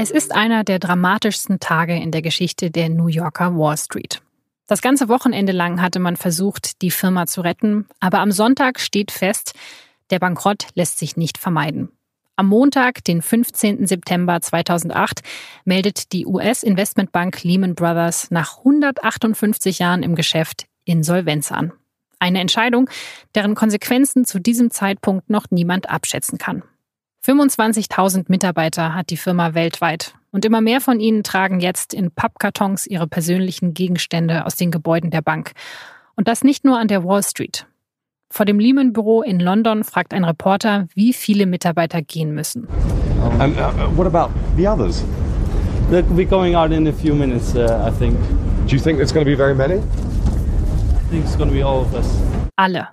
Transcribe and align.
Es 0.00 0.12
ist 0.12 0.32
einer 0.32 0.62
der 0.62 0.78
dramatischsten 0.78 1.58
Tage 1.58 1.96
in 1.96 2.12
der 2.12 2.22
Geschichte 2.22 2.70
der 2.70 2.88
New 2.88 3.08
Yorker 3.08 3.58
Wall 3.58 3.76
Street. 3.76 4.22
Das 4.68 4.80
ganze 4.80 5.08
Wochenende 5.08 5.50
lang 5.50 5.82
hatte 5.82 5.98
man 5.98 6.14
versucht, 6.16 6.82
die 6.82 6.92
Firma 6.92 7.26
zu 7.26 7.40
retten, 7.40 7.88
aber 7.98 8.20
am 8.20 8.30
Sonntag 8.30 8.78
steht 8.78 9.10
fest, 9.10 9.54
der 10.10 10.20
Bankrott 10.20 10.68
lässt 10.76 11.00
sich 11.00 11.16
nicht 11.16 11.36
vermeiden. 11.36 11.88
Am 12.36 12.46
Montag, 12.46 13.02
den 13.02 13.22
15. 13.22 13.88
September 13.88 14.40
2008, 14.40 15.22
meldet 15.64 16.12
die 16.12 16.26
US-Investmentbank 16.26 17.42
Lehman 17.42 17.74
Brothers 17.74 18.30
nach 18.30 18.58
158 18.58 19.80
Jahren 19.80 20.04
im 20.04 20.14
Geschäft 20.14 20.66
Insolvenz 20.84 21.50
an. 21.50 21.72
Eine 22.20 22.38
Entscheidung, 22.38 22.88
deren 23.34 23.56
Konsequenzen 23.56 24.24
zu 24.24 24.38
diesem 24.38 24.70
Zeitpunkt 24.70 25.28
noch 25.28 25.46
niemand 25.50 25.90
abschätzen 25.90 26.38
kann. 26.38 26.62
25.000 27.24 28.26
Mitarbeiter 28.28 28.94
hat 28.94 29.10
die 29.10 29.16
Firma 29.16 29.54
weltweit 29.54 30.14
und 30.30 30.44
immer 30.44 30.60
mehr 30.60 30.80
von 30.80 31.00
ihnen 31.00 31.22
tragen 31.22 31.60
jetzt 31.60 31.92
in 31.92 32.10
Pappkartons 32.10 32.86
ihre 32.86 33.06
persönlichen 33.06 33.74
Gegenstände 33.74 34.46
aus 34.46 34.56
den 34.56 34.70
Gebäuden 34.70 35.10
der 35.10 35.22
Bank. 35.22 35.52
Und 36.16 36.28
das 36.28 36.44
nicht 36.44 36.64
nur 36.64 36.78
an 36.78 36.88
der 36.88 37.04
Wall 37.04 37.22
Street. 37.22 37.66
Vor 38.30 38.44
dem 38.44 38.58
Lehman-Büro 38.58 39.22
in 39.22 39.40
London 39.40 39.84
fragt 39.84 40.12
ein 40.12 40.24
Reporter, 40.24 40.86
wie 40.94 41.12
viele 41.12 41.46
Mitarbeiter 41.46 42.02
gehen 42.02 42.34
müssen. 42.34 42.68
And 43.38 43.56
uh, 43.56 43.72
what 43.96 44.06
about 44.06 44.30
the 44.56 44.68
others? 44.68 45.02
They'll 45.90 46.02
be 46.02 46.26
going 46.26 46.54
out 46.54 46.70
in 46.70 46.86
a 46.86 46.92
few 46.92 47.14
minutes, 47.14 47.54
uh, 47.54 47.84
I 47.86 47.90
think. 47.90 48.18
Do 48.66 48.76
you 48.76 48.82
think 48.82 48.98
there's 48.98 49.12
going 49.12 49.24
to 49.24 49.30
be 49.30 49.36
very 49.36 49.54
many? 49.54 49.78
I 49.78 51.10
think 51.10 51.24
it's 51.24 51.36
going 51.36 51.48
to 51.48 51.54
be 51.54 51.62
all 51.62 51.80
of 51.80 51.94
us. 51.94 52.06
Alle. 52.56 52.88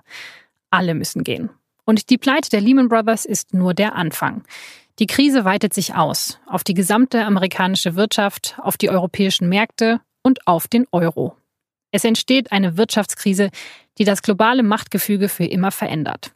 Alle 0.70 0.94
müssen 0.94 1.22
gehen. 1.22 1.50
Und 1.86 2.10
die 2.10 2.18
Pleite 2.18 2.50
der 2.50 2.60
Lehman 2.60 2.88
Brothers 2.88 3.24
ist 3.24 3.54
nur 3.54 3.72
der 3.72 3.94
Anfang. 3.94 4.44
Die 4.98 5.06
Krise 5.06 5.44
weitet 5.44 5.72
sich 5.72 5.94
aus 5.94 6.38
auf 6.46 6.64
die 6.64 6.74
gesamte 6.74 7.24
amerikanische 7.24 7.94
Wirtschaft, 7.94 8.58
auf 8.60 8.76
die 8.76 8.90
europäischen 8.90 9.48
Märkte 9.48 10.00
und 10.22 10.46
auf 10.46 10.68
den 10.68 10.86
Euro. 10.90 11.36
Es 11.92 12.04
entsteht 12.04 12.50
eine 12.50 12.76
Wirtschaftskrise, 12.76 13.50
die 13.98 14.04
das 14.04 14.22
globale 14.22 14.62
Machtgefüge 14.62 15.28
für 15.28 15.44
immer 15.44 15.70
verändert. 15.70 16.32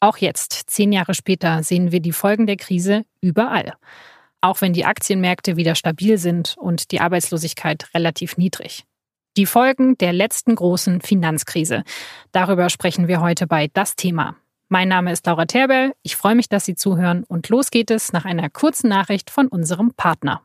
Auch 0.00 0.16
jetzt, 0.16 0.70
zehn 0.70 0.92
Jahre 0.92 1.14
später, 1.14 1.62
sehen 1.62 1.92
wir 1.92 2.00
die 2.00 2.12
Folgen 2.12 2.46
der 2.46 2.56
Krise 2.56 3.04
überall. 3.20 3.74
Auch 4.40 4.60
wenn 4.60 4.72
die 4.72 4.84
Aktienmärkte 4.84 5.56
wieder 5.56 5.74
stabil 5.74 6.18
sind 6.18 6.56
und 6.58 6.90
die 6.90 7.00
Arbeitslosigkeit 7.00 7.88
relativ 7.94 8.36
niedrig. 8.36 8.84
Die 9.36 9.46
Folgen 9.46 9.98
der 9.98 10.12
letzten 10.12 10.54
großen 10.54 11.00
Finanzkrise. 11.00 11.82
Darüber 12.32 12.70
sprechen 12.70 13.08
wir 13.08 13.20
heute 13.20 13.46
bei 13.46 13.68
Das 13.72 13.96
Thema. 13.96 14.36
Mein 14.74 14.88
Name 14.88 15.12
ist 15.12 15.24
Laura 15.24 15.44
Terbell. 15.44 15.94
Ich 16.02 16.16
freue 16.16 16.34
mich, 16.34 16.48
dass 16.48 16.64
Sie 16.64 16.74
zuhören 16.74 17.22
und 17.22 17.48
los 17.48 17.70
geht 17.70 17.92
es 17.92 18.12
nach 18.12 18.24
einer 18.24 18.50
kurzen 18.50 18.88
Nachricht 18.88 19.30
von 19.30 19.46
unserem 19.46 19.94
Partner. 19.94 20.42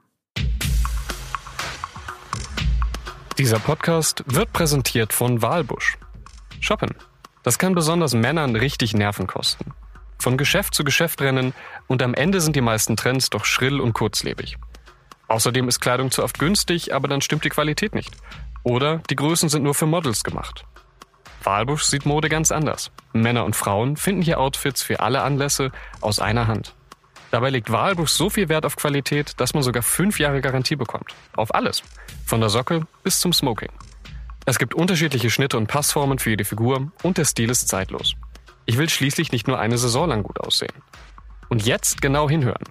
Dieser 3.40 3.58
Podcast 3.58 4.24
wird 4.28 4.54
präsentiert 4.54 5.14
von 5.14 5.42
Walbusch. 5.42 5.98
Shoppen. 6.60 6.94
Das 7.42 7.58
kann 7.58 7.74
besonders 7.74 8.14
Männern 8.14 8.56
richtig 8.56 8.94
Nerven 8.94 9.26
kosten. 9.26 9.74
Von 10.20 10.38
Geschäft 10.38 10.76
zu 10.76 10.84
Geschäft 10.84 11.24
rennen 11.24 11.56
und 11.88 12.04
am 12.04 12.14
Ende 12.14 12.40
sind 12.40 12.56
die 12.56 12.62
meisten 12.62 12.96
Trends 12.96 13.32
doch 13.32 13.46
schrill 13.46 13.82
und 13.82 13.94
kurzlebig. 13.94 14.58
Außerdem 15.28 15.68
ist 15.68 15.80
Kleidung 15.80 16.12
zu 16.12 16.24
oft 16.24 16.38
günstig, 16.38 16.94
aber 16.94 17.08
dann 17.08 17.22
stimmt 17.22 17.46
die 17.46 17.50
Qualität 17.50 17.96
nicht. 17.96 18.16
Oder 18.62 19.02
die 19.10 19.16
Größen 19.16 19.50
sind 19.50 19.64
nur 19.64 19.74
für 19.74 19.88
Models 19.88 20.24
gemacht. 20.24 20.66
Walbusch 21.44 21.84
sieht 21.84 22.06
Mode 22.06 22.30
ganz 22.30 22.52
anders. 22.52 22.92
Männer 23.14 23.46
und 23.46 23.56
Frauen 23.56 23.98
finden 23.98 24.22
hier 24.22 24.40
Outfits 24.40 24.82
für 24.82 25.00
alle 25.00 25.22
Anlässe 25.22 25.72
aus 26.02 26.20
einer 26.20 26.48
Hand. 26.48 26.76
Dabei 27.32 27.50
legt 27.52 27.72
Walbusch 27.72 28.12
so 28.12 28.30
viel 28.30 28.50
Wert 28.50 28.66
auf 28.66 28.76
Qualität, 28.76 29.34
dass 29.38 29.54
man 29.54 29.64
sogar 29.64 29.84
fünf 29.84 30.20
Jahre 30.20 30.42
Garantie 30.42 30.76
bekommt. 30.76 31.14
Auf 31.36 31.54
alles. 31.54 31.84
Von 32.26 32.40
der 32.40 32.50
Socke 32.50 32.88
bis 33.04 33.20
zum 33.20 33.34
Smoking. 33.34 33.70
Es 34.46 34.58
gibt 34.58 34.74
unterschiedliche 34.74 35.30
Schnitte 35.30 35.58
und 35.58 35.68
Passformen 35.68 36.18
für 36.18 36.32
jede 36.32 36.46
Figur 36.46 36.92
und 37.04 37.18
der 37.18 37.26
Stil 37.26 37.52
ist 37.52 37.68
zeitlos. 37.68 38.16
Ich 38.66 38.78
will 38.78 38.90
schließlich 38.90 39.32
nicht 39.32 39.48
nur 39.48 39.60
eine 39.60 39.78
Saison 39.78 40.10
lang 40.10 40.24
gut 40.24 40.40
aussehen. 40.40 40.74
Und 41.50 41.66
jetzt 41.66 42.02
genau 42.02 42.30
hinhören. 42.30 42.64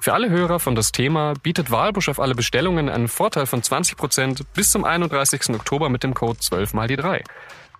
Für 0.00 0.14
alle 0.14 0.30
Hörer 0.30 0.58
von 0.58 0.74
das 0.74 0.90
Thema 0.90 1.34
bietet 1.44 1.70
Walbusch 1.70 2.08
auf 2.08 2.18
alle 2.18 2.34
Bestellungen 2.34 2.88
einen 2.88 3.06
Vorteil 3.06 3.46
von 3.46 3.62
20% 3.62 4.42
bis 4.52 4.72
zum 4.72 4.84
31. 4.84 5.50
Oktober 5.50 5.88
mit 5.90 6.02
dem 6.02 6.12
Code 6.12 6.40
12 6.40 6.74
mal 6.74 6.88
die 6.88 6.96
3. 6.96 7.22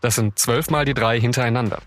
Das 0.02 0.16
sind 0.16 0.38
zwölfmal 0.38 0.84
die 0.84 0.92
drei 0.94 1.18
hintereinander. 1.18 1.78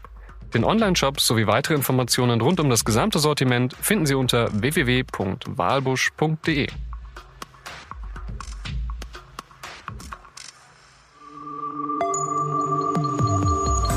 Den 0.53 0.63
Online-Shop 0.63 1.19
sowie 1.19 1.47
weitere 1.47 1.73
Informationen 1.75 2.39
rund 2.39 2.61
um 2.61 2.69
das 2.69 2.85
gesamte 2.85 3.19
Sortiment 3.19 3.75
finden 3.79 4.05
Sie 4.05 4.15
unter 4.15 4.47
www.walbusch.de. 4.53 6.67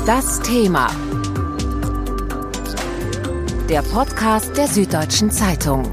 Das 0.05 0.41
Thema. 0.41 0.91
Der 3.69 3.81
Podcast 3.83 4.57
der 4.57 4.67
Süddeutschen 4.67 5.31
Zeitung. 5.31 5.89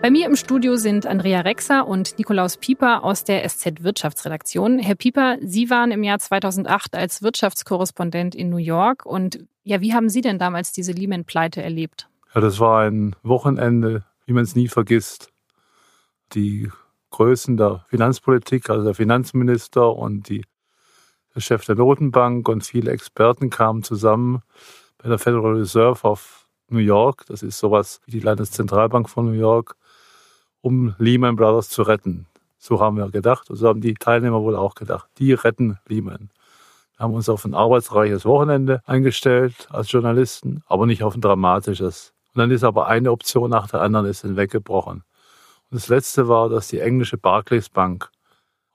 Bei 0.00 0.12
mir 0.12 0.26
im 0.26 0.36
Studio 0.36 0.76
sind 0.76 1.06
Andrea 1.06 1.40
Rexer 1.40 1.88
und 1.88 2.18
Nikolaus 2.18 2.56
Pieper 2.56 3.02
aus 3.02 3.24
der 3.24 3.46
SZ 3.48 3.82
Wirtschaftsredaktion. 3.82 4.78
Herr 4.78 4.94
Pieper, 4.94 5.38
Sie 5.42 5.70
waren 5.70 5.90
im 5.90 6.04
Jahr 6.04 6.20
2008 6.20 6.94
als 6.94 7.20
Wirtschaftskorrespondent 7.20 8.36
in 8.36 8.48
New 8.48 8.58
York 8.58 9.04
und 9.04 9.44
ja, 9.64 9.80
wie 9.80 9.94
haben 9.94 10.08
Sie 10.08 10.20
denn 10.20 10.38
damals 10.38 10.70
diese 10.70 10.92
Lehman-Pleite 10.92 11.62
erlebt? 11.62 12.08
Ja, 12.32 12.40
das 12.40 12.60
war 12.60 12.82
ein 12.82 13.16
Wochenende, 13.24 14.04
wie 14.24 14.34
man 14.34 14.44
es 14.44 14.54
nie 14.54 14.68
vergisst. 14.68 15.32
Die 16.32 16.70
Größen 17.10 17.56
der 17.56 17.84
Finanzpolitik, 17.88 18.70
also 18.70 18.84
der 18.84 18.94
Finanzminister 18.94 19.96
und 19.96 20.28
die, 20.28 20.44
der 21.34 21.40
Chef 21.40 21.64
der 21.64 21.74
Notenbank 21.74 22.48
und 22.48 22.64
viele 22.64 22.92
Experten 22.92 23.50
kamen 23.50 23.82
zusammen 23.82 24.42
bei 24.98 25.08
der 25.08 25.18
Federal 25.18 25.56
Reserve 25.56 26.06
of 26.06 26.48
New 26.68 26.78
York. 26.78 27.26
Das 27.26 27.42
ist 27.42 27.58
sowas 27.58 28.00
wie 28.06 28.12
die 28.12 28.20
Landeszentralbank 28.20 29.10
von 29.10 29.26
New 29.26 29.38
York 29.38 29.76
um 30.68 30.94
Lehman 30.98 31.34
Brothers 31.34 31.70
zu 31.70 31.80
retten. 31.80 32.26
So 32.58 32.78
haben 32.78 32.98
wir 32.98 33.08
gedacht 33.08 33.48
und 33.48 33.56
so 33.56 33.68
haben 33.68 33.80
die 33.80 33.94
Teilnehmer 33.94 34.42
wohl 34.42 34.54
auch 34.54 34.74
gedacht. 34.74 35.08
Die 35.16 35.32
retten 35.32 35.78
Lehman. 35.86 36.28
Wir 36.94 37.04
haben 37.04 37.14
uns 37.14 37.30
auf 37.30 37.46
ein 37.46 37.54
arbeitsreiches 37.54 38.26
Wochenende 38.26 38.82
eingestellt 38.84 39.66
als 39.70 39.90
Journalisten, 39.90 40.62
aber 40.66 40.84
nicht 40.84 41.02
auf 41.02 41.14
ein 41.14 41.22
dramatisches. 41.22 42.12
Und 42.34 42.40
dann 42.40 42.50
ist 42.50 42.64
aber 42.64 42.86
eine 42.86 43.10
Option 43.12 43.48
nach 43.48 43.68
der 43.68 43.80
anderen 43.80 44.04
ist 44.04 44.20
hinweggebrochen. 44.20 45.04
Und 45.70 45.74
das 45.74 45.88
letzte 45.88 46.28
war, 46.28 46.50
dass 46.50 46.68
die 46.68 46.80
englische 46.80 47.16
Barclays 47.16 47.70
Bank, 47.70 48.10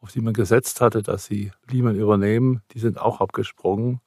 auf 0.01 0.11
die 0.11 0.21
man 0.21 0.33
gesetzt 0.33 0.81
hatte, 0.81 1.03
dass 1.03 1.25
sie 1.25 1.51
Lehman 1.69 1.95
übernehmen, 1.95 2.63
die 2.71 2.79
sind 2.79 2.99
auch 2.99 3.21
abgesprungen. 3.21 4.01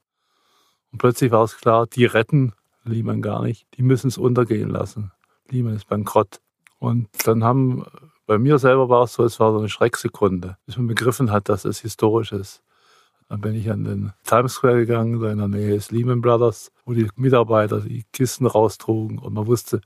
Und 0.91 0.97
plötzlich 0.97 1.31
war 1.31 1.45
es 1.45 1.55
klar, 1.55 1.87
die 1.87 2.03
retten 2.03 2.51
Lehman 2.83 3.21
gar 3.21 3.43
nicht. 3.43 3.65
Die 3.77 3.81
müssen 3.81 4.09
es 4.09 4.17
untergehen 4.17 4.71
lassen. 4.71 5.13
Lehman 5.49 5.75
ist 5.75 5.87
bankrott. 5.87 6.41
Und 6.79 7.07
dann 7.25 7.43
haben, 7.43 7.85
bei 8.25 8.37
mir 8.37 8.59
selber 8.59 8.89
war 8.89 9.03
es 9.03 9.13
so, 9.13 9.23
es 9.23 9.39
war 9.39 9.51
so 9.51 9.59
eine 9.59 9.69
Schrecksekunde, 9.69 10.57
bis 10.65 10.77
man 10.77 10.87
begriffen 10.87 11.31
hat, 11.31 11.49
dass 11.49 11.65
es 11.65 11.79
historisch 11.79 12.31
ist. 12.31 12.61
Dann 13.29 13.41
bin 13.41 13.55
ich 13.55 13.69
an 13.69 13.83
den 13.83 14.13
Times 14.23 14.53
Square 14.53 14.77
gegangen, 14.77 15.19
da 15.19 15.31
in 15.31 15.39
der 15.39 15.49
Nähe 15.49 15.75
ist 15.75 15.91
Lehman 15.91 16.21
Brothers, 16.21 16.71
wo 16.85 16.93
die 16.93 17.09
Mitarbeiter 17.15 17.81
die 17.81 18.05
Kisten 18.13 18.45
raustrugen 18.45 19.19
und 19.19 19.33
man 19.33 19.47
wusste, 19.47 19.81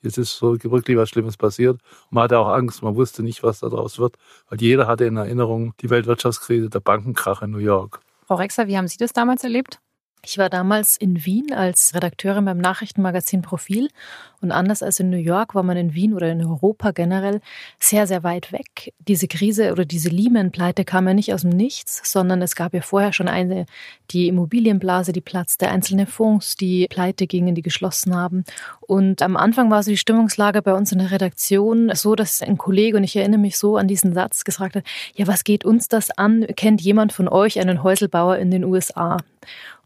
jetzt 0.00 0.18
ist 0.18 0.36
so 0.36 0.60
wirklich 0.62 0.96
was 0.96 1.08
Schlimmes 1.08 1.36
passiert. 1.36 1.80
Und 2.10 2.12
man 2.12 2.24
hatte 2.24 2.38
auch 2.38 2.48
Angst, 2.48 2.82
man 2.82 2.96
wusste 2.96 3.22
nicht, 3.22 3.42
was 3.42 3.60
daraus 3.60 3.98
wird, 3.98 4.16
weil 4.48 4.60
jeder 4.60 4.88
hatte 4.88 5.04
in 5.04 5.16
Erinnerung 5.16 5.74
die 5.80 5.90
Weltwirtschaftskrise, 5.90 6.70
der 6.70 6.80
Bankenkrach 6.80 7.42
in 7.42 7.50
New 7.50 7.58
York. 7.58 8.00
Frau 8.26 8.34
Rexer, 8.34 8.66
wie 8.66 8.76
haben 8.76 8.88
Sie 8.88 8.98
das 8.98 9.12
damals 9.12 9.44
erlebt? 9.44 9.80
Ich 10.24 10.38
war 10.38 10.48
damals 10.48 10.96
in 10.96 11.24
Wien 11.24 11.52
als 11.52 11.96
Redakteurin 11.96 12.44
beim 12.44 12.58
Nachrichtenmagazin 12.58 13.42
Profil 13.42 13.88
und 14.40 14.52
anders 14.52 14.80
als 14.80 15.00
in 15.00 15.10
New 15.10 15.16
York 15.16 15.56
war 15.56 15.64
man 15.64 15.76
in 15.76 15.94
Wien 15.94 16.14
oder 16.14 16.30
in 16.30 16.44
Europa 16.44 16.92
generell 16.92 17.40
sehr, 17.80 18.06
sehr 18.06 18.22
weit 18.22 18.52
weg. 18.52 18.94
Diese 19.00 19.26
Krise 19.26 19.72
oder 19.72 19.84
diese 19.84 20.10
Lehman-Pleite 20.10 20.84
kam 20.84 21.08
ja 21.08 21.14
nicht 21.14 21.34
aus 21.34 21.40
dem 21.40 21.50
Nichts, 21.50 22.02
sondern 22.04 22.40
es 22.40 22.54
gab 22.54 22.72
ja 22.72 22.82
vorher 22.82 23.12
schon 23.12 23.26
eine, 23.26 23.66
die 24.12 24.28
Immobilienblase, 24.28 25.12
die 25.12 25.20
platzte, 25.20 25.68
einzelne 25.68 26.06
Fonds, 26.06 26.54
die 26.54 26.86
pleite 26.88 27.26
gingen, 27.26 27.56
die 27.56 27.62
geschlossen 27.62 28.14
haben. 28.14 28.44
Und 28.80 29.22
am 29.22 29.36
Anfang 29.36 29.72
war 29.72 29.82
so 29.82 29.90
die 29.90 29.96
Stimmungslage 29.96 30.62
bei 30.62 30.72
uns 30.72 30.92
in 30.92 31.00
der 31.00 31.10
Redaktion 31.10 31.90
so, 31.96 32.14
dass 32.14 32.42
ein 32.42 32.58
Kollege, 32.58 32.96
und 32.96 33.02
ich 33.02 33.16
erinnere 33.16 33.40
mich 33.40 33.58
so 33.58 33.76
an 33.76 33.88
diesen 33.88 34.14
Satz, 34.14 34.44
gesagt 34.44 34.76
hat, 34.76 34.84
ja, 35.16 35.26
was 35.26 35.42
geht 35.42 35.64
uns 35.64 35.88
das 35.88 36.16
an? 36.16 36.46
Kennt 36.54 36.80
jemand 36.80 37.12
von 37.12 37.28
euch 37.28 37.58
einen 37.58 37.82
Häuselbauer 37.82 38.38
in 38.38 38.52
den 38.52 38.64
USA? 38.64 39.16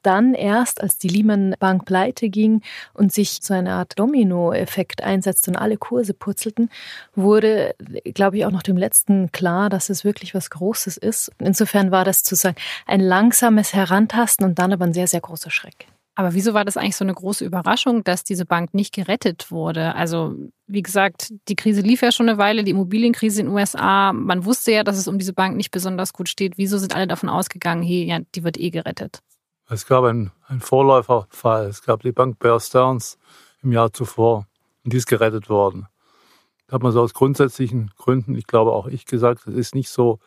Dann 0.07 0.35
erst, 0.35 0.81
als 0.81 0.99
die 0.99 1.09
Lehman 1.09 1.55
Bank 1.59 1.85
pleite 1.85 2.29
ging 2.29 2.63
und 2.95 3.13
sich 3.13 3.41
so 3.43 3.55
eine 3.55 3.73
Art 3.73 3.99
Domino-Effekt 3.99 5.03
einsetzte 5.03 5.51
und 5.51 5.57
alle 5.57 5.77
Kurse 5.77 6.15
purzelten, 6.15 6.71
wurde, 7.15 7.75
glaube 8.15 8.39
ich, 8.39 8.47
auch 8.47 8.53
noch 8.53 8.63
dem 8.63 8.77
letzten 8.77 9.33
klar, 9.33 9.69
dass 9.69 9.91
es 9.91 10.05
wirklich 10.05 10.35
was 10.35 10.51
Großes 10.51 10.97
ist. 10.97 11.33
Insofern 11.39 11.91
war 11.91 12.05
das 12.05 12.21
sozusagen 12.21 12.57
ein 12.87 13.01
langsames 13.01 13.75
Herantasten 13.75 14.47
und 14.47 14.59
dann 14.59 14.73
aber 14.73 14.85
ein 14.85 14.95
sehr, 14.95 15.09
sehr 15.09 15.21
großer 15.21 15.51
Schreck. 15.51 15.87
Aber 16.19 16.33
wieso 16.33 16.55
war 16.55 16.65
das 16.65 16.79
eigentlich 16.79 16.97
so 16.97 17.05
eine 17.05 17.13
große 17.13 17.45
Überraschung, 17.45 18.03
dass 18.03 18.25
diese 18.25 18.47
Bank 18.47 18.73
nicht 18.73 18.95
gerettet 18.95 19.51
wurde? 19.51 19.95
Also, 19.95 20.35
wie 20.67 20.81
gesagt, 20.81 21.31
die 21.49 21.57
Krise 21.57 21.83
lief 21.83 22.01
ja 22.01 22.11
schon 22.11 22.27
eine 22.27 22.39
Weile, 22.39 22.65
die 22.65 22.71
Immobilienkrise 22.71 23.43
in 23.43 23.49
den 23.49 23.55
USA. 23.55 24.15
Man 24.15 24.47
wusste 24.47 24.73
ja, 24.73 24.83
dass 24.83 24.97
es 24.97 25.09
um 25.09 25.19
diese 25.19 25.35
Bank 25.35 25.59
nicht 25.59 25.71
besonders 25.71 26.15
gut 26.15 26.31
steht. 26.31 26.57
Wieso 26.57 26.79
sind 26.79 26.97
alle 26.97 27.07
davon 27.07 27.29
ausgegangen, 27.29 27.83
hey, 27.83 28.05
ja, 28.05 28.21
die 28.35 28.45
wird 28.45 28.59
eh 28.59 28.71
gerettet? 28.71 29.21
Es 29.69 29.87
gab 29.87 30.05
einen, 30.05 30.31
einen 30.47 30.61
Vorläuferfall. 30.61 31.67
Es 31.67 31.83
gab 31.83 32.03
die 32.03 32.13
Bank 32.13 32.39
Bear 32.39 32.61
Stearns 32.61 33.19
im 33.63 33.73
Jahr 33.73 33.93
zuvor 33.93 34.47
und 34.85 34.93
die 34.93 34.97
ist 34.97 35.07
gerettet 35.07 35.49
worden. 35.49 35.89
Da 36.69 36.75
hat 36.75 36.83
man 36.83 36.93
so 36.93 37.01
aus 37.01 37.15
grundsätzlichen 37.15 37.91
Gründen, 37.97 38.35
ich 38.35 38.47
glaube 38.47 38.73
auch 38.73 38.87
ich 38.87 39.07
gesagt, 39.07 39.43
das 39.47 39.55
ist 39.55 39.75
nicht 39.75 39.89
so 39.89 40.19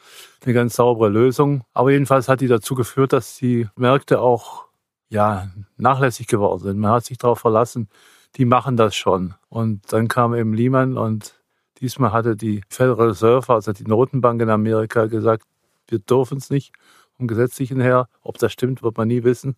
eine 0.44 0.54
ganz 0.54 0.76
saubere 0.76 1.10
Lösung. 1.10 1.64
Aber 1.74 1.92
jedenfalls 1.92 2.28
hat 2.28 2.42
die 2.42 2.48
dazu 2.48 2.76
geführt, 2.76 3.14
dass 3.14 3.38
die 3.38 3.68
Märkte 3.76 4.20
auch 4.20 4.66
ja, 5.10 5.50
nachlässig 5.78 6.28
geworden 6.28 6.62
sind. 6.62 6.78
Man 6.78 6.92
hat 6.92 7.06
sich 7.06 7.18
darauf 7.18 7.40
verlassen, 7.40 7.90
die 8.36 8.46
machen 8.46 8.78
das 8.78 8.96
schon. 8.96 9.36
Und 9.50 9.92
dann 9.92 10.08
kam 10.08 10.36
eben 10.36 10.54
Lehman 10.54 10.98
und 10.98 11.36
diesmal 11.80 12.12
hatte 12.12 12.36
die 12.36 12.62
Federal 12.70 13.08
Reserve, 13.08 13.54
also 13.54 13.74
die 13.74 13.86
Notenbank 13.86 14.42
in 14.42 14.50
Amerika, 14.50 15.08
gesagt, 15.08 15.46
wir 15.88 16.00
dürfen 16.00 16.38
es 16.38 16.50
nicht 16.50 16.74
vom 17.20 17.28
Gesetzlichen 17.28 17.82
her. 17.82 18.08
Ob 18.22 18.38
das 18.38 18.54
stimmt, 18.54 18.82
wird 18.82 18.98
man 18.98 19.10
nie 19.10 19.24
wissen. 19.24 19.56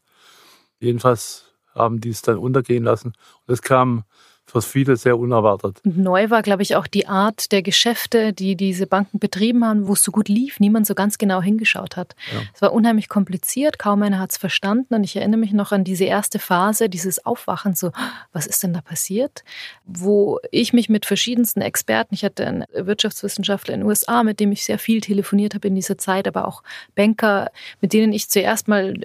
Jedenfalls 0.79 1.53
haben 1.73 2.01
die 2.01 2.09
es 2.09 2.23
dann 2.23 2.37
untergehen 2.37 2.83
lassen. 2.83 3.13
Und 3.45 3.53
es 3.53 3.61
kam 3.61 4.03
für 4.45 4.61
viele 4.61 4.97
sehr 4.97 5.17
unerwartet. 5.17 5.79
Neu 5.83 6.29
war, 6.29 6.41
glaube 6.41 6.61
ich, 6.61 6.75
auch 6.75 6.87
die 6.87 7.07
Art 7.07 7.51
der 7.53 7.61
Geschäfte, 7.61 8.33
die 8.33 8.57
diese 8.57 8.85
Banken 8.85 9.17
betrieben 9.17 9.63
haben, 9.63 9.87
wo 9.87 9.93
es 9.93 10.03
so 10.03 10.11
gut 10.11 10.27
lief, 10.27 10.59
niemand 10.59 10.85
so 10.85 10.93
ganz 10.93 11.17
genau 11.17 11.41
hingeschaut 11.41 11.95
hat. 11.95 12.15
Ja. 12.33 12.41
Es 12.53 12.61
war 12.61 12.73
unheimlich 12.73 13.07
kompliziert, 13.07 13.79
kaum 13.79 14.03
einer 14.03 14.19
hat 14.19 14.31
es 14.31 14.37
verstanden. 14.37 14.93
Und 14.93 15.05
ich 15.05 15.15
erinnere 15.15 15.39
mich 15.39 15.53
noch 15.53 15.71
an 15.71 15.85
diese 15.85 16.03
erste 16.03 16.37
Phase, 16.37 16.89
dieses 16.89 17.25
Aufwachen, 17.25 17.75
so, 17.75 17.91
was 18.33 18.45
ist 18.45 18.61
denn 18.63 18.73
da 18.73 18.81
passiert? 18.81 19.43
Wo 19.85 20.39
ich 20.51 20.73
mich 20.73 20.89
mit 20.89 21.05
verschiedensten 21.05 21.61
Experten, 21.61 22.13
ich 22.13 22.25
hatte 22.25 22.45
einen 22.45 22.65
Wirtschaftswissenschaftler 22.73 23.73
in 23.73 23.81
den 23.81 23.87
USA, 23.87 24.23
mit 24.23 24.41
dem 24.41 24.51
ich 24.51 24.65
sehr 24.65 24.79
viel 24.79 24.99
telefoniert 24.99 25.55
habe 25.55 25.69
in 25.69 25.75
dieser 25.75 25.97
Zeit, 25.97 26.27
aber 26.27 26.45
auch 26.45 26.61
Banker, 26.95 27.51
mit 27.79 27.93
denen 27.93 28.11
ich 28.11 28.29
zuerst 28.29 28.67
mal 28.67 28.95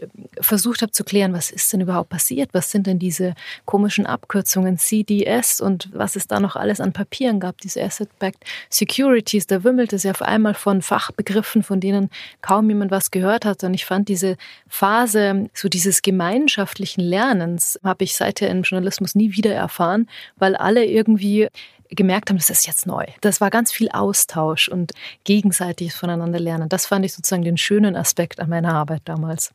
versucht 0.40 0.82
habe 0.82 0.90
zu 0.90 1.04
klären, 1.04 1.32
was 1.32 1.50
ist 1.50 1.72
denn 1.72 1.82
überhaupt 1.82 2.08
passiert? 2.08 2.50
Was 2.52 2.72
sind 2.72 2.88
denn 2.88 2.98
diese 2.98 3.34
komischen 3.64 4.06
Abkürzungen 4.06 4.76
CDS? 4.76 5.25
CDS 5.26 5.60
und 5.60 5.88
was 5.92 6.16
es 6.16 6.26
da 6.26 6.40
noch 6.40 6.56
alles 6.56 6.80
an 6.80 6.92
Papieren 6.92 7.40
gab, 7.40 7.58
diese 7.58 7.82
Asset-Backed 7.82 8.44
Securities, 8.70 9.46
da 9.46 9.64
wimmelt 9.64 9.92
es 9.92 10.04
ja 10.04 10.12
auf 10.12 10.22
einmal 10.22 10.54
von 10.54 10.82
Fachbegriffen, 10.82 11.62
von 11.62 11.80
denen 11.80 12.10
kaum 12.40 12.68
jemand 12.68 12.90
was 12.90 13.10
gehört 13.10 13.44
hat. 13.44 13.64
Und 13.64 13.74
ich 13.74 13.84
fand 13.84 14.08
diese 14.08 14.36
Phase, 14.68 15.48
so 15.54 15.68
dieses 15.68 16.02
gemeinschaftlichen 16.02 17.02
Lernens, 17.02 17.78
habe 17.82 18.04
ich 18.04 18.16
seither 18.16 18.50
im 18.50 18.62
Journalismus 18.62 19.14
nie 19.14 19.32
wieder 19.32 19.54
erfahren, 19.54 20.08
weil 20.36 20.56
alle 20.56 20.84
irgendwie 20.84 21.48
gemerkt 21.90 22.30
haben, 22.30 22.36
das 22.36 22.50
ist 22.50 22.66
jetzt 22.66 22.86
neu. 22.86 23.04
Das 23.20 23.40
war 23.40 23.50
ganz 23.50 23.70
viel 23.70 23.88
Austausch 23.90 24.68
und 24.68 24.92
gegenseitiges 25.24 25.94
voneinander 25.94 26.40
lernen. 26.40 26.68
Das 26.68 26.86
fand 26.86 27.04
ich 27.04 27.12
sozusagen 27.12 27.42
den 27.42 27.56
schönen 27.56 27.94
Aspekt 27.94 28.40
an 28.40 28.48
meiner 28.48 28.74
Arbeit 28.74 29.02
damals. 29.04 29.52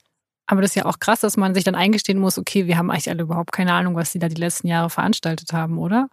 Aber 0.51 0.61
das 0.61 0.71
ist 0.71 0.75
ja 0.75 0.85
auch 0.85 0.99
krass, 0.99 1.21
dass 1.21 1.37
man 1.37 1.53
sich 1.53 1.63
dann 1.63 1.75
eingestehen 1.75 2.19
muss, 2.19 2.37
okay, 2.37 2.67
wir 2.67 2.77
haben 2.77 2.91
eigentlich 2.91 3.09
alle 3.09 3.21
überhaupt 3.23 3.53
keine 3.53 3.71
Ahnung, 3.71 3.95
was 3.95 4.11
sie 4.11 4.19
da 4.19 4.27
die 4.27 4.35
letzten 4.35 4.67
Jahre 4.67 4.89
veranstaltet 4.89 5.53
haben, 5.53 5.77
oder? 5.77 6.09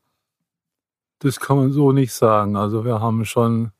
Das 1.18 1.40
kann 1.40 1.56
man 1.56 1.72
so 1.72 1.90
nicht 1.90 2.12
sagen. 2.12 2.54
Also 2.54 2.84
wir 2.84 3.00
haben 3.00 3.24
schon, 3.24 3.72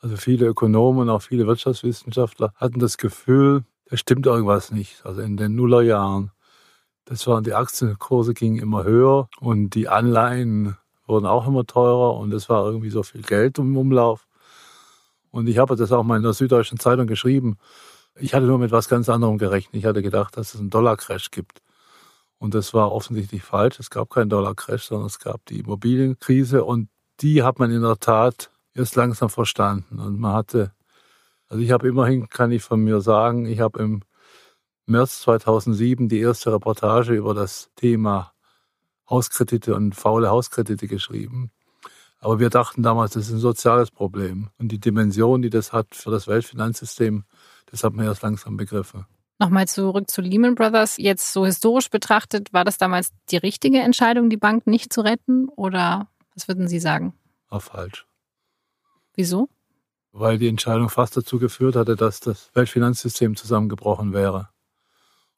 also 0.00 0.16
viele 0.16 0.46
Ökonomen 0.46 1.02
und 1.02 1.10
auch 1.10 1.22
viele 1.22 1.46
Wirtschaftswissenschaftler 1.46 2.52
hatten 2.56 2.80
das 2.80 2.98
Gefühl, 2.98 3.62
da 3.88 3.96
stimmt 3.96 4.26
irgendwas 4.26 4.72
nicht. 4.72 5.06
Also 5.06 5.20
in 5.20 5.36
den 5.36 5.54
Nullerjahren, 5.54 6.32
das 7.04 7.24
waren 7.28 7.44
die 7.44 7.54
Aktienkurse 7.54 8.34
gingen 8.34 8.58
immer 8.58 8.82
höher 8.82 9.28
und 9.38 9.76
die 9.76 9.86
Anleihen 9.86 10.76
wurden 11.06 11.26
auch 11.26 11.46
immer 11.46 11.64
teurer 11.64 12.16
und 12.16 12.34
es 12.34 12.48
war 12.48 12.66
irgendwie 12.66 12.90
so 12.90 13.04
viel 13.04 13.22
Geld 13.22 13.58
im 13.58 13.76
Umlauf. 13.76 14.26
Und 15.30 15.46
ich 15.46 15.58
habe 15.58 15.76
das 15.76 15.92
auch 15.92 16.02
mal 16.02 16.16
in 16.16 16.24
der 16.24 16.32
Süddeutschen 16.32 16.80
Zeitung 16.80 17.06
geschrieben. 17.06 17.56
Ich 18.18 18.34
hatte 18.34 18.46
nur 18.46 18.58
mit 18.58 18.70
was 18.70 18.88
ganz 18.88 19.08
anderem 19.08 19.38
gerechnet. 19.38 19.74
Ich 19.74 19.84
hatte 19.84 20.02
gedacht, 20.02 20.36
dass 20.36 20.54
es 20.54 20.60
einen 20.60 20.70
Dollar-Crash 20.70 21.30
gibt. 21.30 21.60
Und 22.38 22.54
das 22.54 22.74
war 22.74 22.92
offensichtlich 22.92 23.42
falsch. 23.42 23.78
Es 23.78 23.90
gab 23.90 24.10
keinen 24.10 24.30
Dollar-Crash, 24.30 24.84
sondern 24.84 25.06
es 25.06 25.18
gab 25.18 25.44
die 25.46 25.60
Immobilienkrise. 25.60 26.64
Und 26.64 26.88
die 27.20 27.42
hat 27.42 27.58
man 27.58 27.70
in 27.70 27.82
der 27.82 27.98
Tat 27.98 28.50
erst 28.74 28.96
langsam 28.96 29.28
verstanden. 29.28 29.98
Und 29.98 30.18
man 30.18 30.34
hatte, 30.34 30.72
also 31.48 31.62
ich 31.62 31.70
habe 31.70 31.88
immerhin, 31.88 32.28
kann 32.28 32.52
ich 32.52 32.62
von 32.62 32.80
mir 32.80 33.00
sagen, 33.00 33.46
ich 33.46 33.60
habe 33.60 33.80
im 33.80 34.02
März 34.86 35.20
2007 35.22 36.08
die 36.08 36.20
erste 36.20 36.52
Reportage 36.52 37.14
über 37.14 37.34
das 37.34 37.70
Thema 37.76 38.32
Hauskredite 39.10 39.74
und 39.74 39.94
faule 39.94 40.30
Hauskredite 40.30 40.88
geschrieben. 40.88 41.50
Aber 42.20 42.40
wir 42.40 42.50
dachten 42.50 42.82
damals, 42.82 43.12
das 43.12 43.26
ist 43.26 43.32
ein 43.32 43.38
soziales 43.38 43.90
Problem. 43.90 44.50
Und 44.58 44.72
die 44.72 44.80
Dimension, 44.80 45.42
die 45.42 45.50
das 45.50 45.72
hat 45.72 45.94
für 45.94 46.10
das 46.10 46.26
Weltfinanzsystem, 46.26 47.24
das 47.66 47.84
hat 47.84 47.92
man 47.92 48.06
erst 48.06 48.22
langsam 48.22 48.56
begriffen. 48.56 49.06
Nochmal 49.38 49.68
zurück 49.68 50.10
zu 50.10 50.22
Lehman 50.22 50.54
Brothers. 50.54 50.96
Jetzt 50.96 51.32
so 51.32 51.44
historisch 51.44 51.90
betrachtet, 51.90 52.52
war 52.54 52.64
das 52.64 52.78
damals 52.78 53.12
die 53.30 53.36
richtige 53.36 53.80
Entscheidung, 53.80 54.30
die 54.30 54.38
Bank 54.38 54.66
nicht 54.66 54.92
zu 54.92 55.02
retten? 55.02 55.48
Oder 55.50 56.08
was 56.34 56.48
würden 56.48 56.68
Sie 56.68 56.78
sagen? 56.78 57.12
War 57.50 57.60
falsch. 57.60 58.06
Wieso? 59.14 59.48
Weil 60.12 60.38
die 60.38 60.48
Entscheidung 60.48 60.88
fast 60.88 61.16
dazu 61.16 61.38
geführt 61.38 61.76
hatte, 61.76 61.96
dass 61.96 62.20
das 62.20 62.50
Weltfinanzsystem 62.54 63.36
zusammengebrochen 63.36 64.14
wäre. 64.14 64.48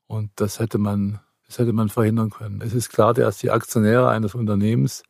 Und 0.06 0.30
das 0.36 0.60
hätte 0.60 0.78
man, 0.78 1.18
das 1.46 1.58
hätte 1.58 1.72
man 1.72 1.88
verhindern 1.88 2.30
können. 2.30 2.60
Es 2.60 2.74
ist 2.74 2.90
klar, 2.90 3.14
dass 3.14 3.38
die 3.38 3.50
Aktionäre 3.50 4.08
eines 4.08 4.36
Unternehmens 4.36 5.02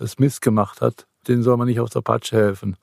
das 0.00 0.18
Mist 0.18 0.40
gemacht 0.40 0.80
hat, 0.80 1.06
denen 1.28 1.42
soll 1.42 1.56
man 1.56 1.68
nicht 1.68 1.80
auf 1.80 1.90
der 1.90 2.00
Patsche 2.00 2.36
helfen. 2.36 2.76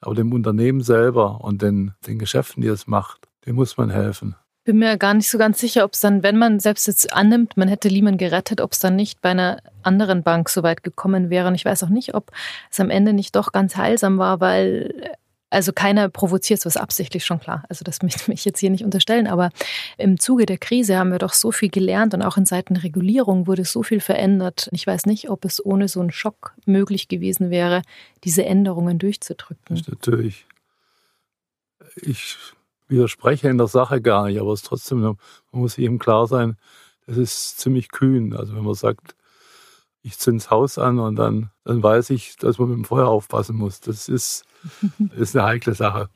Aber 0.00 0.14
dem 0.14 0.32
Unternehmen 0.32 0.82
selber 0.82 1.40
und 1.42 1.62
den, 1.62 1.92
den 2.06 2.18
Geschäften, 2.18 2.62
die 2.62 2.68
es 2.68 2.86
macht, 2.86 3.28
dem 3.46 3.56
muss 3.56 3.76
man 3.76 3.90
helfen. 3.90 4.34
Bin 4.64 4.78
mir 4.78 4.98
gar 4.98 5.14
nicht 5.14 5.30
so 5.30 5.38
ganz 5.38 5.58
sicher, 5.58 5.84
ob 5.84 5.94
es 5.94 6.00
dann, 6.00 6.22
wenn 6.22 6.38
man 6.38 6.60
selbst 6.60 6.86
jetzt 6.86 7.12
annimmt, 7.12 7.56
man 7.56 7.68
hätte 7.68 7.88
Lehman 7.88 8.18
gerettet, 8.18 8.60
ob 8.60 8.72
es 8.72 8.78
dann 8.78 8.96
nicht 8.96 9.22
bei 9.22 9.30
einer 9.30 9.58
anderen 9.82 10.22
Bank 10.22 10.48
so 10.48 10.62
weit 10.62 10.82
gekommen 10.82 11.30
wäre. 11.30 11.48
Und 11.48 11.54
ich 11.54 11.64
weiß 11.64 11.82
auch 11.84 11.88
nicht, 11.88 12.14
ob 12.14 12.30
es 12.70 12.80
am 12.80 12.90
Ende 12.90 13.12
nicht 13.12 13.36
doch 13.36 13.52
ganz 13.52 13.76
heilsam 13.76 14.18
war, 14.18 14.40
weil 14.40 15.14
also 15.50 15.72
keiner 15.72 16.08
provoziert 16.08 16.60
sowas 16.60 16.76
absichtlich, 16.76 17.24
schon 17.24 17.40
klar. 17.40 17.64
Also 17.68 17.84
das 17.84 18.02
möchte 18.02 18.32
ich 18.32 18.44
jetzt 18.44 18.60
hier 18.60 18.70
nicht 18.70 18.84
unterstellen. 18.84 19.26
Aber 19.26 19.50
im 19.98 20.18
Zuge 20.18 20.46
der 20.46 20.58
Krise 20.58 20.96
haben 20.96 21.10
wir 21.10 21.18
doch 21.18 21.32
so 21.34 21.50
viel 21.50 21.68
gelernt 21.68 22.14
und 22.14 22.22
auch 22.22 22.36
in 22.36 22.46
Seiten 22.46 22.76
Regulierung 22.76 23.46
wurde 23.46 23.64
so 23.64 23.82
viel 23.82 24.00
verändert. 24.00 24.68
Ich 24.72 24.86
weiß 24.86 25.06
nicht, 25.06 25.28
ob 25.28 25.44
es 25.44 25.64
ohne 25.64 25.88
so 25.88 26.00
einen 26.00 26.12
Schock 26.12 26.54
möglich 26.66 27.08
gewesen 27.08 27.50
wäre, 27.50 27.82
diese 28.24 28.44
Änderungen 28.44 28.98
durchzudrücken. 28.98 29.76
Das 29.76 29.88
natürlich. 29.88 30.46
Ich 31.96 32.36
widerspreche 32.86 33.48
in 33.48 33.58
der 33.58 33.66
Sache 33.66 34.00
gar 34.00 34.26
nicht, 34.26 34.40
aber 34.40 34.52
es 34.52 34.62
trotzdem, 34.62 35.00
man 35.00 35.16
muss 35.50 35.78
eben 35.78 35.98
klar 35.98 36.26
sein, 36.26 36.56
das 37.06 37.16
ist 37.16 37.58
ziemlich 37.58 37.90
kühn. 37.90 38.34
Also 38.34 38.54
wenn 38.54 38.62
man 38.62 38.74
sagt, 38.74 39.16
ich 40.02 40.18
zünd's 40.18 40.50
Haus 40.50 40.78
an 40.78 40.98
und 40.98 41.16
dann, 41.16 41.50
dann 41.64 41.82
weiß 41.82 42.10
ich, 42.10 42.36
dass 42.36 42.58
man 42.58 42.68
mit 42.68 42.78
dem 42.78 42.84
Feuer 42.84 43.08
aufpassen 43.08 43.56
muss. 43.56 43.80
Das 43.80 44.08
ist 44.08 44.44
ist 45.16 45.36
eine 45.36 45.46
heikle 45.46 45.74
Sache. 45.74 46.08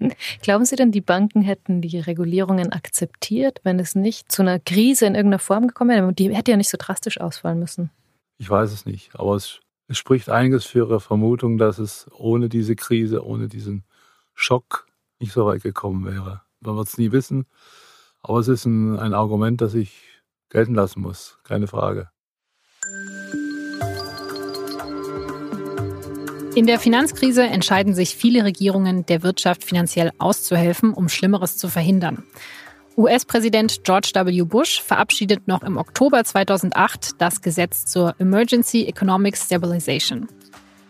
Glauben 0.42 0.64
Sie 0.64 0.76
denn, 0.76 0.92
die 0.92 1.00
Banken 1.00 1.42
hätten 1.42 1.80
die 1.80 1.98
Regulierungen 1.98 2.72
akzeptiert, 2.72 3.60
wenn 3.64 3.78
es 3.78 3.94
nicht 3.94 4.30
zu 4.30 4.42
einer 4.42 4.58
Krise 4.58 5.06
in 5.06 5.14
irgendeiner 5.14 5.38
Form 5.38 5.68
gekommen 5.68 5.90
wäre? 5.90 6.12
Die 6.12 6.34
hätte 6.34 6.50
ja 6.50 6.56
nicht 6.56 6.70
so 6.70 6.76
drastisch 6.78 7.20
ausfallen 7.20 7.58
müssen. 7.58 7.90
Ich 8.38 8.50
weiß 8.50 8.72
es 8.72 8.86
nicht, 8.86 9.14
aber 9.14 9.36
es, 9.36 9.60
es 9.88 9.98
spricht 9.98 10.28
einiges 10.28 10.64
für 10.64 10.78
Ihre 10.80 11.00
Vermutung, 11.00 11.58
dass 11.58 11.78
es 11.78 12.06
ohne 12.12 12.48
diese 12.48 12.76
Krise, 12.76 13.24
ohne 13.24 13.48
diesen 13.48 13.84
Schock 14.34 14.86
nicht 15.20 15.32
so 15.32 15.46
weit 15.46 15.62
gekommen 15.62 16.04
wäre. 16.04 16.42
Man 16.60 16.76
wird 16.76 16.88
es 16.88 16.98
nie 16.98 17.12
wissen, 17.12 17.46
aber 18.22 18.40
es 18.40 18.48
ist 18.48 18.64
ein, 18.64 18.98
ein 18.98 19.14
Argument, 19.14 19.60
das 19.60 19.74
ich 19.74 19.94
gelten 20.50 20.74
lassen 20.74 21.00
muss, 21.00 21.38
keine 21.44 21.66
Frage. 21.66 22.10
In 26.54 26.68
der 26.68 26.78
Finanzkrise 26.78 27.42
entscheiden 27.42 27.94
sich 27.94 28.14
viele 28.14 28.44
Regierungen, 28.44 29.04
der 29.06 29.24
Wirtschaft 29.24 29.64
finanziell 29.64 30.12
auszuhelfen, 30.18 30.94
um 30.94 31.08
Schlimmeres 31.08 31.56
zu 31.56 31.68
verhindern. 31.68 32.22
US-Präsident 32.96 33.82
George 33.82 34.12
W. 34.14 34.42
Bush 34.42 34.80
verabschiedet 34.80 35.48
noch 35.48 35.64
im 35.64 35.76
Oktober 35.76 36.22
2008 36.22 37.20
das 37.20 37.42
Gesetz 37.42 37.86
zur 37.86 38.14
Emergency 38.20 38.84
Economic 38.84 39.36
Stabilization. 39.36 40.28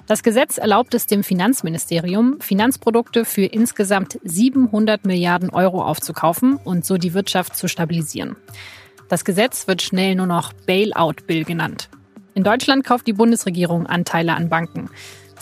Das 0.06 0.22
Gesetz 0.22 0.58
erlaubt 0.58 0.92
es 0.92 1.06
dem 1.06 1.24
Finanzministerium, 1.24 2.40
Finanzprodukte 2.40 3.24
für 3.24 3.46
insgesamt 3.46 4.18
700 4.22 5.06
Milliarden 5.06 5.48
Euro 5.48 5.82
aufzukaufen 5.82 6.56
und 6.56 6.84
so 6.84 6.98
die 6.98 7.14
Wirtschaft 7.14 7.56
zu 7.56 7.68
stabilisieren. 7.68 8.36
Das 9.08 9.24
Gesetz 9.24 9.66
wird 9.66 9.80
schnell 9.80 10.14
nur 10.14 10.26
noch 10.26 10.52
Bailout 10.52 11.24
Bill 11.26 11.44
genannt. 11.44 11.88
In 12.34 12.44
Deutschland 12.44 12.84
kauft 12.84 13.06
die 13.06 13.14
Bundesregierung 13.14 13.86
Anteile 13.86 14.34
an 14.34 14.50
Banken 14.50 14.90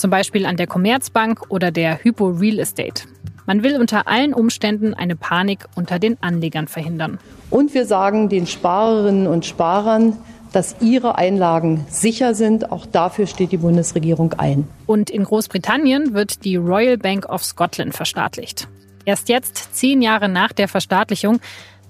zum 0.02 0.10
Beispiel 0.10 0.44
an 0.46 0.56
der 0.56 0.66
Commerzbank 0.66 1.46
oder 1.48 1.70
der 1.70 2.02
Hypo 2.02 2.26
Real 2.26 2.58
Estate. 2.58 3.04
Man 3.46 3.62
will 3.62 3.80
unter 3.80 4.08
allen 4.08 4.34
Umständen 4.34 4.94
eine 4.94 5.16
Panik 5.16 5.66
unter 5.76 5.98
den 6.00 6.20
Anlegern 6.20 6.66
verhindern. 6.66 7.18
Und 7.50 7.72
wir 7.72 7.86
sagen 7.86 8.28
den 8.28 8.46
Sparerinnen 8.46 9.28
und 9.28 9.46
Sparern, 9.46 10.16
dass 10.52 10.76
ihre 10.80 11.18
Einlagen 11.18 11.86
sicher 11.88 12.34
sind. 12.34 12.72
Auch 12.72 12.84
dafür 12.84 13.26
steht 13.26 13.52
die 13.52 13.58
Bundesregierung 13.58 14.34
ein. 14.34 14.66
Und 14.86 15.08
in 15.08 15.22
Großbritannien 15.22 16.14
wird 16.14 16.44
die 16.44 16.56
Royal 16.56 16.98
Bank 16.98 17.28
of 17.28 17.44
Scotland 17.44 17.94
verstaatlicht. 17.94 18.68
Erst 19.04 19.28
jetzt, 19.28 19.74
zehn 19.74 20.02
Jahre 20.02 20.28
nach 20.28 20.52
der 20.52 20.66
Verstaatlichung, 20.66 21.40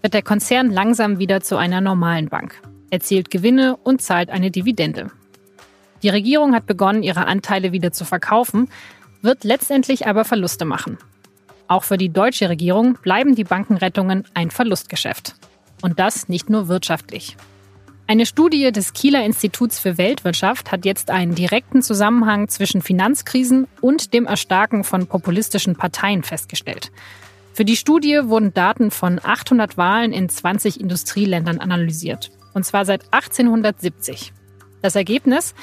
wird 0.02 0.12
der 0.12 0.22
Konzern 0.22 0.70
langsam 0.70 1.18
wieder 1.18 1.40
zu 1.40 1.56
einer 1.56 1.80
normalen 1.80 2.28
Bank, 2.28 2.60
erzielt 2.90 3.30
Gewinne 3.30 3.76
und 3.82 4.02
zahlt 4.02 4.28
eine 4.28 4.50
Dividende. 4.50 5.10
Die 6.02 6.08
Regierung 6.08 6.54
hat 6.54 6.66
begonnen, 6.66 7.02
ihre 7.02 7.26
Anteile 7.26 7.72
wieder 7.72 7.92
zu 7.92 8.04
verkaufen, 8.04 8.68
wird 9.22 9.44
letztendlich 9.44 10.06
aber 10.06 10.24
Verluste 10.24 10.64
machen. 10.64 10.98
Auch 11.68 11.84
für 11.84 11.96
die 11.96 12.10
deutsche 12.10 12.48
Regierung 12.48 12.98
bleiben 13.02 13.34
die 13.34 13.44
Bankenrettungen 13.44 14.24
ein 14.34 14.50
Verlustgeschäft. 14.50 15.36
Und 15.80 15.98
das 15.98 16.28
nicht 16.28 16.50
nur 16.50 16.68
wirtschaftlich. 16.68 17.36
Eine 18.06 18.26
Studie 18.26 18.72
des 18.72 18.92
Kieler 18.92 19.24
Instituts 19.24 19.78
für 19.78 19.96
Weltwirtschaft 19.96 20.72
hat 20.72 20.84
jetzt 20.84 21.10
einen 21.10 21.34
direkten 21.34 21.82
Zusammenhang 21.82 22.48
zwischen 22.48 22.82
Finanzkrisen 22.82 23.68
und 23.80 24.12
dem 24.12 24.26
Erstarken 24.26 24.84
von 24.84 25.06
populistischen 25.06 25.76
Parteien 25.76 26.22
festgestellt. 26.22 26.90
Für 27.54 27.64
die 27.64 27.76
Studie 27.76 28.20
wurden 28.24 28.52
Daten 28.52 28.90
von 28.90 29.20
800 29.22 29.76
Wahlen 29.76 30.12
in 30.12 30.28
20 30.28 30.80
Industrieländern 30.80 31.58
analysiert. 31.58 32.30
Und 32.54 32.66
zwar 32.66 32.84
seit 32.84 33.04
1870. 33.12 34.32
Das 34.82 34.96
Ergebnis? 34.96 35.54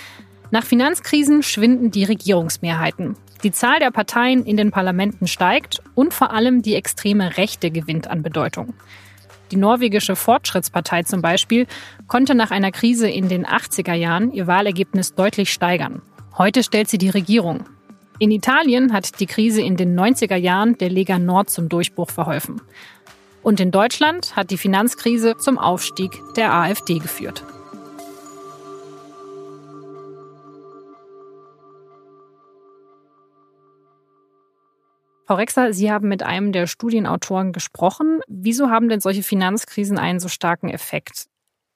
Nach 0.51 0.63
Finanzkrisen 0.63 1.43
schwinden 1.43 1.91
die 1.91 2.03
Regierungsmehrheiten. 2.03 3.15
Die 3.43 3.51
Zahl 3.51 3.79
der 3.79 3.91
Parteien 3.91 4.45
in 4.45 4.57
den 4.57 4.71
Parlamenten 4.71 5.27
steigt 5.27 5.81
und 5.95 6.13
vor 6.13 6.31
allem 6.31 6.61
die 6.61 6.75
extreme 6.75 7.37
Rechte 7.37 7.71
gewinnt 7.71 8.09
an 8.09 8.23
Bedeutung. 8.23 8.73
Die 9.51 9.55
norwegische 9.55 10.15
Fortschrittspartei 10.15 11.03
zum 11.03 11.21
Beispiel 11.21 11.65
konnte 12.07 12.35
nach 12.35 12.51
einer 12.51 12.71
Krise 12.71 13.09
in 13.09 13.29
den 13.29 13.45
80er 13.45 13.93
Jahren 13.93 14.31
ihr 14.31 14.47
Wahlergebnis 14.47 15.15
deutlich 15.15 15.53
steigern. 15.53 16.01
Heute 16.37 16.63
stellt 16.63 16.89
sie 16.89 16.97
die 16.97 17.09
Regierung. 17.09 17.65
In 18.19 18.31
Italien 18.31 18.91
hat 18.91 19.19
die 19.19 19.25
Krise 19.27 19.61
in 19.61 19.77
den 19.77 19.97
90er 19.97 20.35
Jahren 20.35 20.77
der 20.77 20.89
Lega 20.89 21.17
Nord 21.17 21.49
zum 21.49 21.69
Durchbruch 21.69 22.11
verholfen. 22.11 22.61
Und 23.41 23.59
in 23.59 23.71
Deutschland 23.71 24.35
hat 24.35 24.51
die 24.51 24.57
Finanzkrise 24.57 25.37
zum 25.37 25.57
Aufstieg 25.57 26.11
der 26.35 26.53
AfD 26.53 26.99
geführt. 26.99 27.43
Frau 35.29 35.35
Rexer, 35.35 35.73
Sie 35.73 35.91
haben 35.91 36.07
mit 36.07 36.23
einem 36.23 36.51
der 36.51 36.65
Studienautoren 36.65 37.53
gesprochen. 37.53 38.19
Wieso 38.27 38.71
haben 38.71 38.89
denn 38.89 38.99
solche 38.99 39.21
Finanzkrisen 39.21 39.99
einen 39.99 40.19
so 40.19 40.27
starken 40.27 40.69
Effekt? 40.69 41.27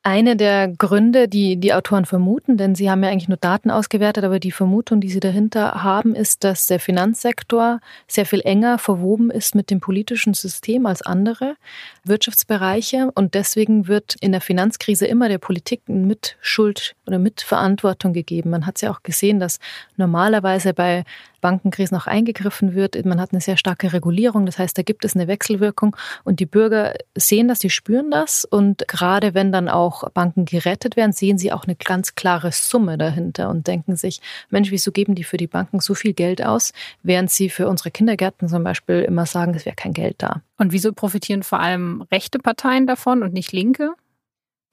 Eine 0.05 0.36
der 0.36 0.67
Gründe, 0.67 1.29
die 1.29 1.55
die 1.55 1.74
Autoren 1.74 2.03
vermuten, 2.03 2.57
denn 2.57 2.75
sie 2.75 2.91
haben 2.91 3.01
ja 3.05 3.10
eigentlich 3.10 3.29
nur 3.29 3.38
Daten 3.38 3.72
ausgewertet, 3.72 4.25
aber 4.25 4.38
die 4.38 4.51
Vermutung, 4.51 5.00
die 5.00 5.07
sie 5.07 5.22
dahinter 5.22 5.81
haben, 5.81 6.13
ist, 6.13 6.43
dass 6.43 6.67
der 6.67 6.81
Finanzsektor 6.81 7.79
sehr 8.05 8.25
viel 8.25 8.41
enger 8.41 8.79
verwoben 8.79 9.31
ist 9.31 9.55
mit 9.55 9.72
dem 9.72 9.79
politischen 9.79 10.33
System 10.33 10.86
als 10.88 11.03
andere 11.03 11.55
Wirtschaftsbereiche 12.03 13.12
und 13.15 13.33
deswegen 13.33 13.88
wird 13.88 14.15
in 14.19 14.33
der 14.33 14.41
Finanzkrise 14.41 15.05
immer 15.05 15.29
der 15.29 15.38
Politik 15.38 15.88
mit 15.88 16.36
Schuld 16.41 16.95
oder 17.07 17.17
mit 17.17 17.39
Verantwortung 17.39 18.12
gegeben. 18.12 18.50
Man 18.50 18.65
hat 18.65 18.75
es 18.75 18.81
ja 18.81 18.91
auch 18.91 19.03
gesehen, 19.03 19.39
dass 19.39 19.60
normalerweise 19.95 20.74
bei 20.74 21.05
Bankenkrisen 21.43 21.95
auch 21.98 22.07
eingegriffen 22.07 22.74
wird. 22.74 23.05
Man 23.05 23.22
hat 23.22 23.33
eine 23.33 23.41
sehr 23.41 23.57
starke 23.57 23.93
Regulierung. 23.93 24.48
Das 24.48 24.57
heißt, 24.57 24.75
da 24.75 24.81
gibt 24.81 25.05
es 25.05 25.13
eine 25.13 25.27
Wechselwirkung 25.27 25.95
und 26.24 26.39
die 26.39 26.48
Bürger 26.48 26.95
sehen 27.15 27.50
das, 27.50 27.60
die 27.60 27.69
spüren 27.69 28.10
das. 28.10 28.45
Und 28.45 28.88
gerade 28.88 29.36
wenn 29.36 29.51
dann 29.51 29.69
auch 29.69 29.93
Banken 30.14 30.46
gerettet 30.46 30.96
werden, 30.96 31.12
sehen 31.12 31.38
sie 31.38 31.52
auch 31.52 31.66
eine 31.66 31.76
ganz 31.76 32.16
klare 32.16 32.52
Summe 32.52 32.98
dahinter 32.98 33.50
und 33.50 33.68
denken 33.68 33.96
sich, 33.96 34.22
Mensch, 34.50 34.72
wieso 34.72 34.92
geben 34.92 35.16
die 35.16 35.24
für 35.24 35.38
die 35.38 35.48
Banken 35.48 35.80
so 35.80 35.94
viel 35.94 36.14
Geld 36.14 36.44
aus, 36.44 36.74
während 37.04 37.32
sie 37.32 37.50
für 37.50 37.68
unsere 37.68 37.92
Kindergärten 37.92 38.48
zum 38.48 38.64
Beispiel 38.64 39.02
immer 39.02 39.26
sagen, 39.26 39.54
es 39.56 39.66
wäre 39.66 39.76
kein 39.76 39.94
Geld 39.94 40.16
da. 40.20 40.42
Und 40.58 40.72
wieso 40.72 40.94
profitieren 40.94 41.44
vor 41.44 41.60
allem 41.60 42.04
rechte 42.12 42.40
Parteien 42.40 42.88
davon 42.88 43.24
und 43.24 43.34
nicht 43.34 43.52
linke? 43.52 43.94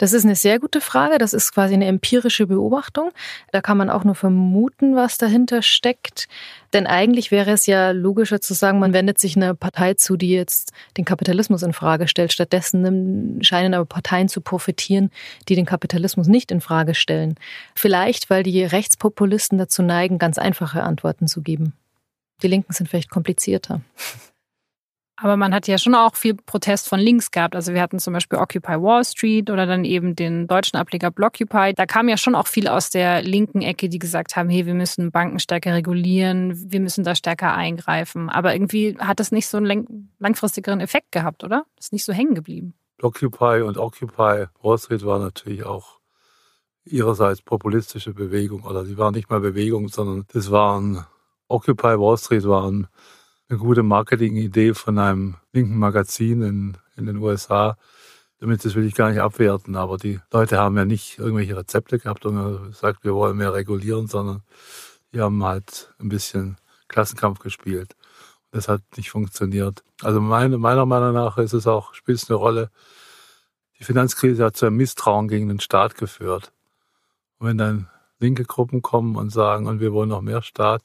Das 0.01 0.15
ist 0.15 0.25
eine 0.25 0.35
sehr 0.35 0.59
gute 0.59 0.81
Frage. 0.81 1.19
Das 1.19 1.35
ist 1.35 1.53
quasi 1.53 1.75
eine 1.75 1.85
empirische 1.85 2.47
Beobachtung. 2.47 3.11
Da 3.53 3.61
kann 3.61 3.77
man 3.77 3.91
auch 3.91 4.03
nur 4.03 4.15
vermuten, 4.15 4.97
was 4.97 5.19
dahinter 5.19 5.61
steckt. 5.61 6.27
Denn 6.73 6.87
eigentlich 6.87 7.31
wäre 7.31 7.51
es 7.51 7.67
ja 7.67 7.91
logischer 7.91 8.41
zu 8.41 8.55
sagen, 8.55 8.79
man 8.79 8.95
wendet 8.95 9.19
sich 9.19 9.37
einer 9.37 9.55
Partei 9.55 9.93
zu, 9.93 10.17
die 10.17 10.31
jetzt 10.31 10.73
den 10.97 11.05
Kapitalismus 11.05 11.63
in 11.63 11.75
Frage 11.75 12.09
stellt. 12.09 12.33
Stattdessen 12.33 13.41
scheinen 13.43 13.75
aber 13.75 13.85
Parteien 13.85 14.31
zu 14.31 14.41
profitieren, 14.41 15.11
die 15.51 15.55
den 15.55 15.67
Kapitalismus 15.67 16.29
nicht 16.29 16.51
in 16.51 16.63
Frage 16.63 16.95
stellen. 16.95 17.35
Vielleicht, 17.75 18.31
weil 18.31 18.43
die 18.43 18.65
Rechtspopulisten 18.65 19.59
dazu 19.59 19.83
neigen, 19.83 20.19
ganz 20.19 20.39
einfache 20.39 20.83
Antworten 20.83 21.27
zu 21.27 21.43
geben. 21.43 21.75
Die 22.43 22.49
Linken 22.49 22.73
sind 22.73 22.89
vielleicht 22.89 23.11
komplizierter. 23.11 23.83
Aber 25.23 25.37
man 25.37 25.53
hat 25.53 25.67
ja 25.69 25.77
schon 25.77 25.95
auch 25.95 26.15
viel 26.15 26.35
Protest 26.35 26.89
von 26.89 26.99
links 26.99 27.31
gehabt. 27.31 27.55
Also 27.55 27.75
wir 27.75 27.83
hatten 27.83 27.99
zum 27.99 28.15
Beispiel 28.15 28.39
Occupy 28.39 28.81
Wall 28.81 29.05
Street 29.05 29.51
oder 29.51 29.67
dann 29.67 29.85
eben 29.85 30.17
den 30.17 30.47
deutschen 30.47 30.79
Ableger 30.79 31.11
Blockupy. 31.11 31.75
Da 31.75 31.85
kam 31.85 32.09
ja 32.09 32.17
schon 32.17 32.35
auch 32.35 32.47
viel 32.47 32.67
aus 32.67 32.89
der 32.89 33.21
linken 33.21 33.61
Ecke, 33.61 33.91
die 33.91 33.99
gesagt 33.99 34.37
haben, 34.37 34.49
hey, 34.49 34.65
wir 34.65 34.73
müssen 34.73 35.11
Banken 35.11 35.39
stärker 35.39 35.75
regulieren, 35.75 36.73
wir 36.73 36.81
müssen 36.81 37.05
da 37.05 37.15
stärker 37.15 37.55
eingreifen. 37.55 38.31
Aber 38.31 38.55
irgendwie 38.55 38.97
hat 38.99 39.21
das 39.21 39.31
nicht 39.31 39.47
so 39.47 39.59
einen 39.59 40.11
langfristigeren 40.19 40.81
Effekt 40.81 41.13
gehabt, 41.13 41.45
oder? 41.45 41.67
Ist 41.79 41.93
nicht 41.93 42.07
so 42.07 42.15
hängen 42.15 42.35
geblieben. 42.35 42.73
Blockupy 42.97 43.61
und 43.61 43.77
Occupy 43.77 44.47
Wall 44.63 44.79
Street 44.79 45.05
war 45.05 45.19
natürlich 45.19 45.65
auch 45.65 45.99
ihrerseits 46.85 47.43
populistische 47.43 48.15
Bewegung. 48.15 48.65
Oder 48.65 48.85
die 48.85 48.97
waren 48.97 49.15
nicht 49.15 49.29
mal 49.29 49.41
Bewegung, 49.41 49.89
sondern 49.89 50.25
das 50.33 50.51
waren 50.51 51.05
Occupy 51.49 51.99
Wall 51.99 52.17
Street 52.17 52.45
waren 52.45 52.89
eine 53.51 53.59
gute 53.59 53.83
Marketingidee 53.83 54.75
von 54.75 54.99
einem 54.99 55.35
linken 55.53 55.77
Magazin 55.77 56.43
in, 56.43 56.77
in 56.97 57.07
den 57.07 57.17
USA. 57.17 57.77
Damit 58.39 58.65
das 58.65 58.75
will 58.75 58.87
ich 58.87 58.95
gar 58.95 59.11
nicht 59.11 59.21
abwerten, 59.21 59.77
aber 59.77 59.99
die 59.99 60.21
Leute 60.33 60.57
haben 60.57 60.77
ja 60.77 60.85
nicht 60.85 61.19
irgendwelche 61.19 61.57
Rezepte 61.57 61.99
gehabt 61.99 62.25
und 62.25 62.69
gesagt, 62.69 63.05
wir 63.05 63.15
wollen 63.15 63.37
mehr 63.37 63.53
regulieren, 63.53 64.07
sondern 64.07 64.43
die 65.13 65.21
haben 65.21 65.45
halt 65.45 65.93
ein 65.99 66.09
bisschen 66.09 66.57
Klassenkampf 66.89 67.41
gespielt. 67.41 67.97
Das 68.53 68.69
hat 68.69 68.83
nicht 68.97 69.11
funktioniert. 69.11 69.83
Also 70.01 70.21
meine, 70.21 70.57
meiner 70.57 70.87
Meinung 70.87 71.13
nach 71.13 71.37
ist 71.37 71.53
es 71.53 71.67
auch, 71.67 71.93
spielt 71.93 72.23
es 72.23 72.31
eine 72.31 72.39
Rolle. 72.39 72.71
Die 73.79 73.85
Finanzkrise 73.85 74.45
hat 74.45 74.57
zu 74.57 74.67
einem 74.67 74.77
Misstrauen 74.77 75.29
gegen 75.29 75.49
den 75.49 75.61
Staat 75.61 75.97
geführt. 75.97 76.53
Und 77.39 77.49
wenn 77.49 77.59
dann 77.59 77.89
linke 78.21 78.45
Gruppen 78.45 78.81
kommen 78.81 79.17
und 79.17 79.31
sagen, 79.31 79.67
und 79.67 79.81
wir 79.81 79.93
wollen 79.93 80.09
noch 80.09 80.21
mehr 80.21 80.43
Staat, 80.43 80.83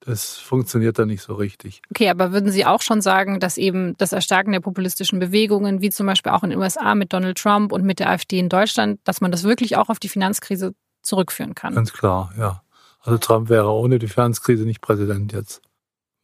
das 0.00 0.38
funktioniert 0.38 0.98
da 0.98 1.06
nicht 1.06 1.22
so 1.22 1.34
richtig. 1.34 1.82
Okay, 1.90 2.08
aber 2.08 2.32
würden 2.32 2.50
Sie 2.50 2.64
auch 2.64 2.82
schon 2.82 3.00
sagen, 3.00 3.40
dass 3.40 3.58
eben 3.58 3.96
das 3.98 4.12
Erstarken 4.12 4.52
der 4.52 4.60
populistischen 4.60 5.18
Bewegungen, 5.18 5.80
wie 5.80 5.90
zum 5.90 6.06
Beispiel 6.06 6.32
auch 6.32 6.44
in 6.44 6.50
den 6.50 6.58
USA 6.58 6.94
mit 6.94 7.12
Donald 7.12 7.38
Trump 7.38 7.72
und 7.72 7.84
mit 7.84 7.98
der 7.98 8.10
AfD 8.10 8.38
in 8.38 8.48
Deutschland, 8.48 9.00
dass 9.04 9.20
man 9.20 9.32
das 9.32 9.44
wirklich 9.44 9.76
auch 9.76 9.88
auf 9.88 9.98
die 9.98 10.08
Finanzkrise 10.08 10.74
zurückführen 11.02 11.54
kann? 11.54 11.74
Ganz 11.74 11.92
klar, 11.92 12.32
ja. 12.38 12.62
Also 13.00 13.18
Trump 13.18 13.48
wäre 13.48 13.70
ohne 13.70 13.98
die 13.98 14.08
Finanzkrise 14.08 14.64
nicht 14.64 14.80
Präsident 14.80 15.32
jetzt. 15.32 15.62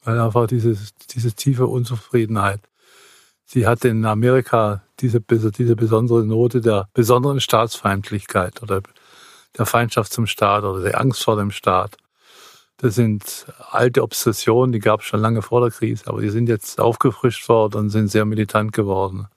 Weil 0.03 0.21
einfach 0.21 0.47
diese, 0.47 0.77
diese 1.11 1.33
tiefe 1.33 1.67
Unzufriedenheit. 1.67 2.61
Sie 3.45 3.67
hat 3.67 3.85
in 3.85 4.05
Amerika 4.05 4.83
diese, 5.01 5.21
diese 5.21 5.77
besondere 5.77 6.25
Note 6.25 6.61
der 6.61 6.89
besonderen 6.93 7.41
Staatsfeindlichkeit 7.41 8.63
oder 8.63 8.83
der 9.57 9.67
Feindschaft 9.67 10.13
zum 10.13 10.27
Staat 10.27 10.65
oder 10.65 10.83
der 10.83 11.01
Angst 11.01 11.23
vor 11.23 11.37
dem 11.37 11.51
Staat. 11.51 11.97
Das 12.77 12.97
sind 12.97 13.47
alte 13.71 14.03
Obsessionen, 14.03 14.73
die 14.73 14.81
gab 14.81 15.01
es 15.01 15.07
schon 15.07 15.21
lange 15.21 15.43
vor 15.43 15.61
der 15.61 15.71
Krise, 15.71 16.07
aber 16.09 16.21
die 16.21 16.31
sind 16.31 16.49
jetzt 16.49 16.81
aufgefrischt 16.81 17.49
worden 17.49 17.79
und 17.79 17.91
sind 17.91 18.09
sehr 18.09 18.25
militant 18.25 18.73
geworden. 18.73 19.29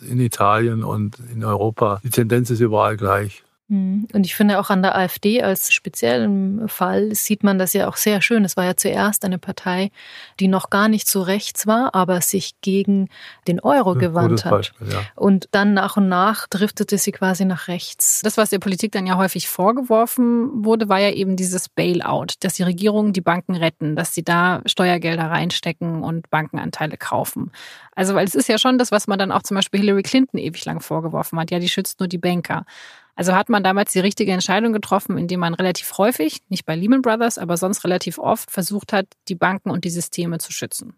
In 0.00 0.20
Italien 0.20 0.84
und 0.84 1.18
in 1.32 1.44
Europa, 1.44 2.00
die 2.04 2.10
Tendenz 2.10 2.50
ist 2.50 2.60
überall 2.60 2.96
gleich. 2.96 3.44
Mhm. 3.70 4.08
Und 4.12 4.26
ich 4.26 4.34
finde 4.34 4.58
auch 4.58 4.68
an 4.68 4.82
der 4.82 4.96
AfD 4.96 5.42
als 5.42 5.72
speziellen 5.72 6.68
Fall 6.68 7.14
sieht 7.14 7.44
man 7.44 7.58
das 7.58 7.72
ja 7.72 7.88
auch 7.88 7.96
sehr 7.96 8.20
schön. 8.20 8.44
Es 8.44 8.56
war 8.56 8.64
ja 8.64 8.76
zuerst 8.76 9.24
eine 9.24 9.38
Partei, 9.38 9.92
die 10.40 10.48
noch 10.48 10.70
gar 10.70 10.88
nicht 10.88 11.06
so 11.08 11.22
rechts 11.22 11.68
war, 11.68 11.94
aber 11.94 12.20
sich 12.20 12.60
gegen 12.62 13.08
den 13.46 13.60
Euro 13.60 13.94
gewandt 13.94 14.44
hat. 14.44 14.50
Beispiel, 14.50 14.92
ja. 14.92 15.02
Und 15.14 15.48
dann 15.52 15.72
nach 15.72 15.96
und 15.96 16.08
nach 16.08 16.48
driftete 16.48 16.98
sie 16.98 17.12
quasi 17.12 17.44
nach 17.44 17.68
rechts. 17.68 18.22
Das, 18.22 18.36
was 18.36 18.50
der 18.50 18.58
Politik 18.58 18.90
dann 18.90 19.06
ja 19.06 19.16
häufig 19.16 19.48
vorgeworfen 19.48 20.64
wurde, 20.64 20.88
war 20.88 20.98
ja 20.98 21.10
eben 21.10 21.36
dieses 21.36 21.68
Bailout, 21.68 22.34
dass 22.40 22.54
die 22.54 22.64
Regierungen 22.64 23.12
die 23.12 23.20
Banken 23.20 23.54
retten, 23.54 23.94
dass 23.94 24.14
sie 24.14 24.24
da 24.24 24.62
Steuergelder 24.66 25.30
reinstecken 25.30 26.02
und 26.02 26.28
Bankenanteile 26.30 26.96
kaufen. 26.96 27.52
Also, 27.94 28.16
weil 28.16 28.26
es 28.26 28.34
ist 28.34 28.48
ja 28.48 28.58
schon 28.58 28.78
das, 28.78 28.90
was 28.90 29.06
man 29.06 29.18
dann 29.18 29.30
auch 29.30 29.42
zum 29.42 29.54
Beispiel 29.54 29.80
Hillary 29.80 30.02
Clinton 30.02 30.38
ewig 30.38 30.64
lang 30.64 30.80
vorgeworfen 30.80 31.38
hat. 31.38 31.52
Ja, 31.52 31.60
die 31.60 31.68
schützt 31.68 32.00
nur 32.00 32.08
die 32.08 32.18
Banker. 32.18 32.64
Also 33.20 33.34
hat 33.34 33.50
man 33.50 33.62
damals 33.62 33.92
die 33.92 34.00
richtige 34.00 34.32
Entscheidung 34.32 34.72
getroffen, 34.72 35.18
indem 35.18 35.40
man 35.40 35.52
relativ 35.52 35.98
häufig, 35.98 36.40
nicht 36.48 36.64
bei 36.64 36.74
Lehman 36.74 37.02
Brothers, 37.02 37.36
aber 37.36 37.58
sonst 37.58 37.84
relativ 37.84 38.16
oft 38.16 38.50
versucht 38.50 38.94
hat, 38.94 39.08
die 39.28 39.34
Banken 39.34 39.68
und 39.68 39.84
die 39.84 39.90
Systeme 39.90 40.38
zu 40.38 40.52
schützen. 40.52 40.94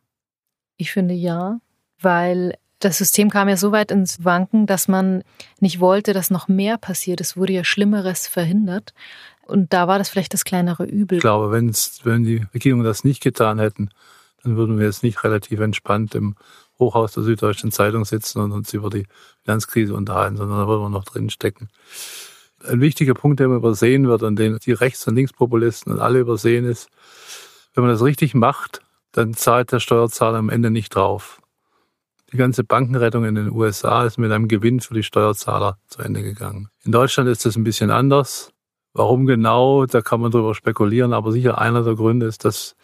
Ich 0.77 0.93
finde 0.93 1.15
ja, 1.15 1.59
weil 2.01 2.57
das 2.79 2.99
System 2.99 3.29
kam 3.29 3.49
ja 3.49 3.57
so 3.57 3.73
weit 3.73 3.91
ins 3.91 4.25
Wanken, 4.25 4.67
dass 4.67 4.87
man 4.87 5.25
nicht 5.59 5.81
wollte, 5.81 6.13
dass 6.13 6.31
noch 6.31 6.47
mehr 6.47 6.79
passiert. 6.79 7.21
Es 7.21 7.37
wurde 7.37 7.55
ja 7.55 7.65
Schlimmeres 7.65 8.29
verhindert. 8.29 8.95
Und 9.45 9.73
da 9.73 9.89
war 9.89 9.99
das 9.99 10.09
vielleicht 10.09 10.33
das 10.33 10.45
kleinere 10.45 10.85
Übel. 10.85 11.19
Ich 11.19 11.23
glaube, 11.23 11.51
wenn's, 11.51 12.03
wenn 12.05 12.23
die 12.23 12.47
Regierungen 12.55 12.85
das 12.85 13.03
nicht 13.03 13.21
getan 13.21 13.59
hätten, 13.59 13.91
dann 14.45 14.57
würden 14.57 14.79
wir 14.79 14.87
jetzt 14.87 15.03
nicht 15.03 15.25
relativ 15.25 15.59
entspannt 15.59 16.15
im 16.15 16.37
Hochhaus 16.83 17.13
der 17.13 17.23
Süddeutschen 17.23 17.73
Zeitung 17.73 18.05
sitzen 18.05 18.41
und 18.41 18.53
uns 18.53 18.73
über 18.73 18.91
die 18.91 19.07
Finanzkrise 19.45 19.95
unterhalten, 19.95 20.37
sondern 20.37 20.59
da 20.59 20.69
würden 20.69 20.83
wir 20.83 20.89
noch 20.89 21.05
drin 21.05 21.31
stecken. 21.31 21.69
Ein 22.65 22.81
wichtiger 22.81 23.15
Punkt, 23.15 23.41
der 23.41 23.47
immer 23.47 23.57
übersehen 23.57 24.07
wird 24.07 24.23
und 24.23 24.39
den 24.39 24.59
die 24.59 24.73
Rechts- 24.73 25.07
und 25.09 25.17
Linkspopulisten 25.17 25.93
und 25.93 26.01
alle 26.01 26.21
übersehen 26.21 26.65
ist, 26.65 26.89
wenn 27.75 27.85
man 27.85 27.93
das 27.93 28.03
richtig 28.03 28.35
macht, 28.35 28.81
dann 29.13 29.35
zahlt 29.35 29.73
der 29.73 29.81
Steuerzahler 29.81 30.39
am 30.39 30.49
Ende 30.49 30.71
nicht 30.71 30.95
drauf. 30.95 31.41
Die 32.33 32.39
ganze 32.39 32.65
Bankenrettung 32.65 33.25
in 33.25 33.35
den 33.35 33.51
USA 33.51 34.05
ist 34.07 34.19
mit 34.19 34.33
einem 34.33 34.49
Gewinn 34.49 34.81
für 34.81 34.95
die 34.95 35.03
Steuerzahler 35.03 35.79
zu 35.87 36.01
Ende 36.01 36.23
gegangen. 36.23 36.69
In 36.83 36.93
Deutschland 36.93 37.29
ist 37.29 37.45
das 37.45 37.57
ein 37.57 37.65
bisschen 37.65 37.91
anders. 37.91 38.53
Warum 38.95 39.27
genau, 39.27 39.87
da 39.87 40.01
kann 40.01 40.21
man 40.21 40.31
drüber 40.31 40.55
spekulieren, 40.55 41.13
aber 41.13 41.33
sicher 41.33 41.59
einer 41.59 41.83
der 41.83 41.95
Gründe 41.95 42.27
ist, 42.27 42.45
dass 42.45 42.75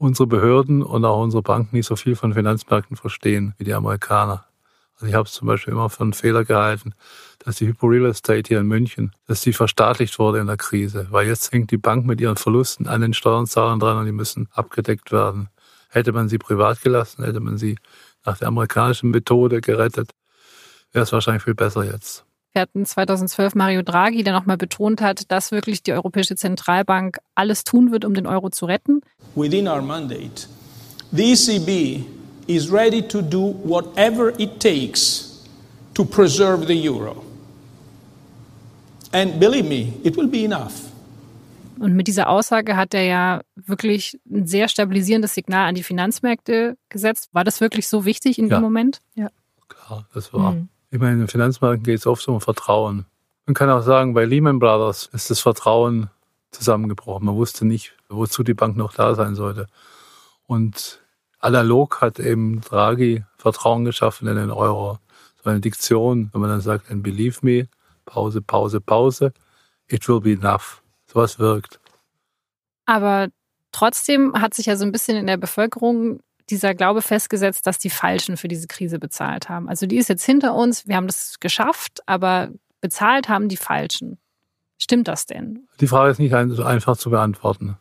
unsere 0.00 0.26
Behörden 0.26 0.82
und 0.82 1.04
auch 1.04 1.22
unsere 1.22 1.42
Banken 1.42 1.76
nicht 1.76 1.86
so 1.86 1.94
viel 1.94 2.16
von 2.16 2.32
Finanzmärkten 2.32 2.96
verstehen 2.96 3.54
wie 3.58 3.64
die 3.64 3.74
Amerikaner. 3.74 4.46
Also 4.94 5.06
ich 5.06 5.14
habe 5.14 5.26
es 5.26 5.32
zum 5.34 5.46
Beispiel 5.46 5.74
immer 5.74 5.90
für 5.90 6.02
einen 6.02 6.14
Fehler 6.14 6.44
gehalten, 6.44 6.94
dass 7.38 7.56
die 7.56 7.66
Hypo 7.66 7.86
Real 7.86 8.06
Estate 8.06 8.48
hier 8.48 8.60
in 8.60 8.66
München, 8.66 9.12
dass 9.26 9.42
die 9.42 9.52
verstaatlicht 9.52 10.18
wurde 10.18 10.38
in 10.38 10.46
der 10.46 10.56
Krise, 10.56 11.06
weil 11.10 11.26
jetzt 11.26 11.52
hängt 11.52 11.70
die 11.70 11.76
Bank 11.76 12.06
mit 12.06 12.18
ihren 12.18 12.36
Verlusten 12.36 12.88
an 12.88 13.02
den 13.02 13.12
Steuerzahlern 13.12 13.78
dran 13.78 13.98
und 13.98 14.06
die 14.06 14.12
müssen 14.12 14.48
abgedeckt 14.52 15.12
werden. 15.12 15.50
Hätte 15.90 16.12
man 16.12 16.30
sie 16.30 16.38
privat 16.38 16.80
gelassen, 16.80 17.22
hätte 17.22 17.40
man 17.40 17.58
sie 17.58 17.76
nach 18.24 18.38
der 18.38 18.48
amerikanischen 18.48 19.10
Methode 19.10 19.60
gerettet, 19.60 20.12
wäre 20.92 21.02
es 21.02 21.12
wahrscheinlich 21.12 21.42
viel 21.42 21.54
besser 21.54 21.84
jetzt. 21.84 22.24
Wir 22.52 22.62
hatten 22.62 22.84
2012 22.84 23.54
Mario 23.54 23.82
Draghi, 23.82 24.24
der 24.24 24.32
nochmal 24.32 24.56
betont 24.56 25.00
hat, 25.00 25.30
dass 25.30 25.52
wirklich 25.52 25.82
die 25.84 25.92
Europäische 25.92 26.34
Zentralbank 26.34 27.18
alles 27.36 27.62
tun 27.62 27.92
wird, 27.92 28.04
um 28.04 28.12
den 28.14 28.26
Euro 28.26 28.50
zu 28.50 28.66
retten. 28.66 29.02
Within 29.36 29.68
our 29.68 29.80
mandate, 29.80 30.48
the 31.12 31.32
ECB 31.32 32.04
is 32.48 32.72
ready 32.72 33.02
to 33.06 33.22
do 33.22 33.54
whatever 33.64 34.32
it 34.40 34.58
takes 34.60 35.44
to 35.94 36.04
preserve 36.04 36.66
the 36.66 36.88
euro. 36.88 37.24
And 39.12 39.38
believe 39.38 39.68
me, 39.68 39.92
it 40.02 40.16
will 40.16 40.26
be 40.28 40.44
enough. 40.44 40.72
Und 41.78 41.94
mit 41.94 42.08
dieser 42.08 42.28
Aussage 42.28 42.76
hat 42.76 42.94
er 42.94 43.04
ja 43.04 43.40
wirklich 43.54 44.18
ein 44.30 44.46
sehr 44.46 44.68
stabilisierendes 44.68 45.34
Signal 45.34 45.68
an 45.68 45.74
die 45.76 45.82
Finanzmärkte 45.82 46.76
gesetzt. 46.88 47.28
War 47.32 47.44
das 47.44 47.60
wirklich 47.60 47.86
so 47.88 48.04
wichtig 48.04 48.38
in 48.38 48.48
Ja. 48.48 48.58
dem 48.58 48.62
Moment? 48.62 49.00
Ja. 49.14 49.28
Klar, 49.68 50.06
das 50.12 50.32
war. 50.32 50.52
Mhm. 50.52 50.68
Ich 50.90 50.98
meine, 50.98 51.12
in 51.12 51.18
den 51.20 51.28
Finanzmärkten 51.28 51.84
geht 51.84 52.00
es 52.00 52.06
oft 52.06 52.26
um 52.26 52.40
Vertrauen. 52.40 53.06
Man 53.46 53.54
kann 53.54 53.70
auch 53.70 53.82
sagen, 53.82 54.12
bei 54.12 54.24
Lehman 54.24 54.58
Brothers 54.58 55.08
ist 55.12 55.30
das 55.30 55.40
Vertrauen 55.40 56.10
zusammengebrochen. 56.50 57.26
Man 57.26 57.36
wusste 57.36 57.64
nicht, 57.64 57.94
wozu 58.08 58.42
die 58.42 58.54
Bank 58.54 58.76
noch 58.76 58.92
da 58.92 59.14
sein 59.14 59.36
sollte. 59.36 59.68
Und 60.46 61.00
analog 61.38 62.00
hat 62.00 62.18
eben 62.18 62.60
Draghi 62.60 63.24
Vertrauen 63.36 63.84
geschaffen 63.84 64.26
in 64.26 64.36
den 64.36 64.50
Euro. 64.50 64.98
So 65.42 65.50
eine 65.50 65.60
Diktion, 65.60 66.30
wenn 66.32 66.40
man 66.40 66.50
dann 66.50 66.60
sagt, 66.60 66.90
and 66.90 67.02
believe 67.02 67.38
me, 67.42 67.68
Pause, 68.04 68.42
Pause, 68.42 68.80
Pause, 68.80 69.32
it 69.86 70.08
will 70.08 70.20
be 70.20 70.32
enough. 70.32 70.82
Sowas 71.06 71.38
wirkt. 71.38 71.78
Aber 72.86 73.28
trotzdem 73.70 74.34
hat 74.34 74.54
sich 74.54 74.66
ja 74.66 74.76
so 74.76 74.84
ein 74.84 74.92
bisschen 74.92 75.16
in 75.16 75.28
der 75.28 75.36
Bevölkerung 75.36 76.20
dieser 76.50 76.74
Glaube 76.74 77.02
festgesetzt, 77.02 77.66
dass 77.66 77.78
die 77.78 77.90
Falschen 77.90 78.36
für 78.36 78.48
diese 78.48 78.66
Krise 78.66 78.98
bezahlt 78.98 79.48
haben. 79.48 79.68
Also 79.68 79.86
die 79.86 79.96
ist 79.96 80.08
jetzt 80.08 80.24
hinter 80.24 80.54
uns, 80.54 80.86
wir 80.86 80.96
haben 80.96 81.06
das 81.06 81.40
geschafft, 81.40 82.00
aber 82.06 82.50
bezahlt 82.80 83.28
haben 83.28 83.48
die 83.48 83.56
Falschen. 83.56 84.18
Stimmt 84.78 85.08
das 85.08 85.26
denn? 85.26 85.66
Die 85.80 85.86
Frage 85.86 86.10
ist 86.10 86.18
nicht 86.18 86.34
so 86.56 86.64
einfach 86.64 86.96
zu 86.96 87.10
beantworten. 87.10 87.76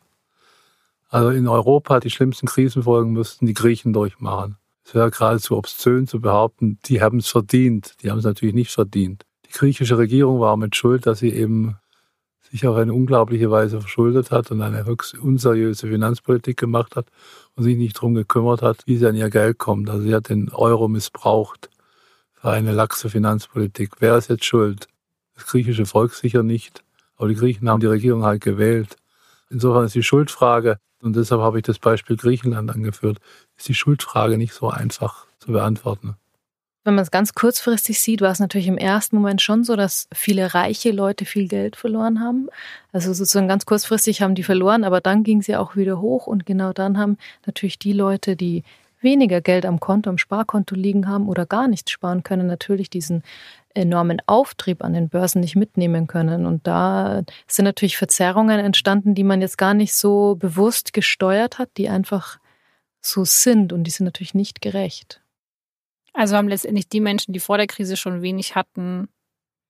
Also 1.09 1.29
in 1.29 1.47
Europa 1.47 1.99
die 1.99 2.11
schlimmsten 2.11 2.45
Krisenfolgen 2.45 3.13
müssten 3.13 3.45
die 3.45 3.53
Griechen 3.53 3.93
durchmachen. 3.93 4.57
Es 4.85 4.93
wäre 4.93 5.09
geradezu 5.11 5.57
obszön 5.57 6.07
zu 6.07 6.19
behaupten, 6.19 6.79
die 6.85 7.01
haben 7.01 7.19
es 7.19 7.27
verdient. 7.27 7.95
Die 8.01 8.11
haben 8.11 8.19
es 8.19 8.25
natürlich 8.25 8.55
nicht 8.55 8.71
verdient. 8.71 9.25
Die 9.47 9.51
griechische 9.51 9.97
Regierung 9.97 10.39
war 10.39 10.57
mit 10.57 10.75
Schuld, 10.75 11.05
dass 11.05 11.19
sie 11.19 11.29
eben 11.29 11.77
sich 12.51 12.65
auf 12.67 12.75
eine 12.75 12.93
unglaubliche 12.93 13.51
Weise 13.51 13.79
verschuldet 13.79 14.31
hat 14.31 14.51
und 14.51 14.61
eine 14.61 14.85
höchst 14.85 15.17
unseriöse 15.17 15.87
Finanzpolitik 15.87 16.57
gemacht 16.57 16.95
hat 16.95 17.07
und 17.55 17.63
sich 17.63 17.77
nicht 17.77 17.97
darum 17.97 18.15
gekümmert 18.15 18.61
hat, 18.61 18.83
wie 18.85 18.97
sie 18.97 19.07
an 19.07 19.15
ihr 19.15 19.29
Geld 19.29 19.57
kommt. 19.57 19.89
Also 19.89 20.03
sie 20.03 20.15
hat 20.15 20.29
den 20.29 20.49
Euro 20.51 20.87
missbraucht 20.87 21.69
für 22.33 22.49
eine 22.49 22.71
laxe 22.71 23.09
Finanzpolitik. 23.09 23.93
Wer 23.99 24.17
ist 24.17 24.29
jetzt 24.29 24.45
schuld? 24.45 24.87
Das 25.35 25.45
griechische 25.45 25.85
Volk 25.85 26.13
sicher 26.13 26.43
nicht. 26.43 26.83
Aber 27.17 27.27
die 27.27 27.35
Griechen 27.35 27.69
haben 27.69 27.81
die 27.81 27.87
Regierung 27.87 28.23
halt 28.23 28.41
gewählt. 28.41 28.95
Insofern 29.49 29.85
ist 29.85 29.95
die 29.95 30.03
Schuldfrage, 30.03 30.79
und 31.01 31.15
deshalb 31.15 31.41
habe 31.41 31.59
ich 31.59 31.63
das 31.63 31.79
Beispiel 31.79 32.17
Griechenland 32.17 32.69
angeführt, 32.71 33.19
ist 33.57 33.67
die 33.67 33.73
Schuldfrage 33.73 34.37
nicht 34.37 34.53
so 34.53 34.69
einfach 34.69 35.25
zu 35.39 35.51
beantworten. 35.51 36.15
Wenn 36.89 36.95
man 36.95 37.03
es 37.03 37.11
ganz 37.11 37.35
kurzfristig 37.35 37.99
sieht, 37.99 38.19
war 38.19 38.31
es 38.31 38.39
natürlich 38.39 38.65
im 38.65 38.79
ersten 38.79 39.17
Moment 39.17 39.43
schon 39.43 39.63
so, 39.63 39.75
dass 39.75 40.07
viele 40.11 40.55
reiche 40.55 40.89
Leute 40.89 41.23
viel 41.23 41.47
Geld 41.47 41.75
verloren 41.75 42.19
haben. 42.19 42.49
Also 42.91 43.13
sozusagen 43.13 43.47
ganz 43.47 43.67
kurzfristig 43.67 44.23
haben 44.23 44.33
die 44.33 44.41
verloren, 44.41 44.83
aber 44.83 44.99
dann 44.99 45.21
ging 45.21 45.43
sie 45.43 45.55
auch 45.55 45.75
wieder 45.75 46.01
hoch 46.01 46.25
und 46.25 46.47
genau 46.47 46.73
dann 46.73 46.97
haben 46.97 47.19
natürlich 47.45 47.77
die 47.77 47.93
Leute, 47.93 48.35
die 48.35 48.63
weniger 49.01 49.39
Geld 49.39 49.67
am 49.67 49.79
Konto, 49.79 50.09
am 50.09 50.17
Sparkonto 50.17 50.73
liegen 50.73 51.07
haben 51.07 51.29
oder 51.29 51.45
gar 51.45 51.67
nichts 51.67 51.91
sparen 51.91 52.23
können, 52.23 52.47
natürlich 52.47 52.89
diesen 52.89 53.21
enormen 53.75 54.19
Auftrieb 54.25 54.83
an 54.83 54.93
den 54.93 55.09
Börsen 55.09 55.41
nicht 55.41 55.55
mitnehmen 55.55 56.07
können. 56.07 56.47
Und 56.47 56.65
da 56.65 57.21
sind 57.45 57.65
natürlich 57.65 57.97
Verzerrungen 57.97 58.59
entstanden, 58.59 59.13
die 59.13 59.23
man 59.23 59.41
jetzt 59.41 59.59
gar 59.59 59.75
nicht 59.75 59.93
so 59.93 60.37
bewusst 60.39 60.93
gesteuert 60.93 61.59
hat, 61.59 61.69
die 61.77 61.87
einfach 61.87 62.39
so 62.99 63.25
sind 63.25 63.73
und 63.73 63.83
die 63.83 63.91
sind 63.91 64.05
natürlich 64.05 64.33
nicht 64.33 64.59
gerecht. 64.59 65.21
Also 66.19 66.35
haben 66.35 66.49
letztendlich 66.49 66.89
die 66.89 66.99
Menschen, 66.99 67.31
die 67.31 67.39
vor 67.39 67.55
der 67.55 67.67
Krise 67.67 67.95
schon 67.95 68.21
wenig 68.21 68.53
hatten, 68.53 69.07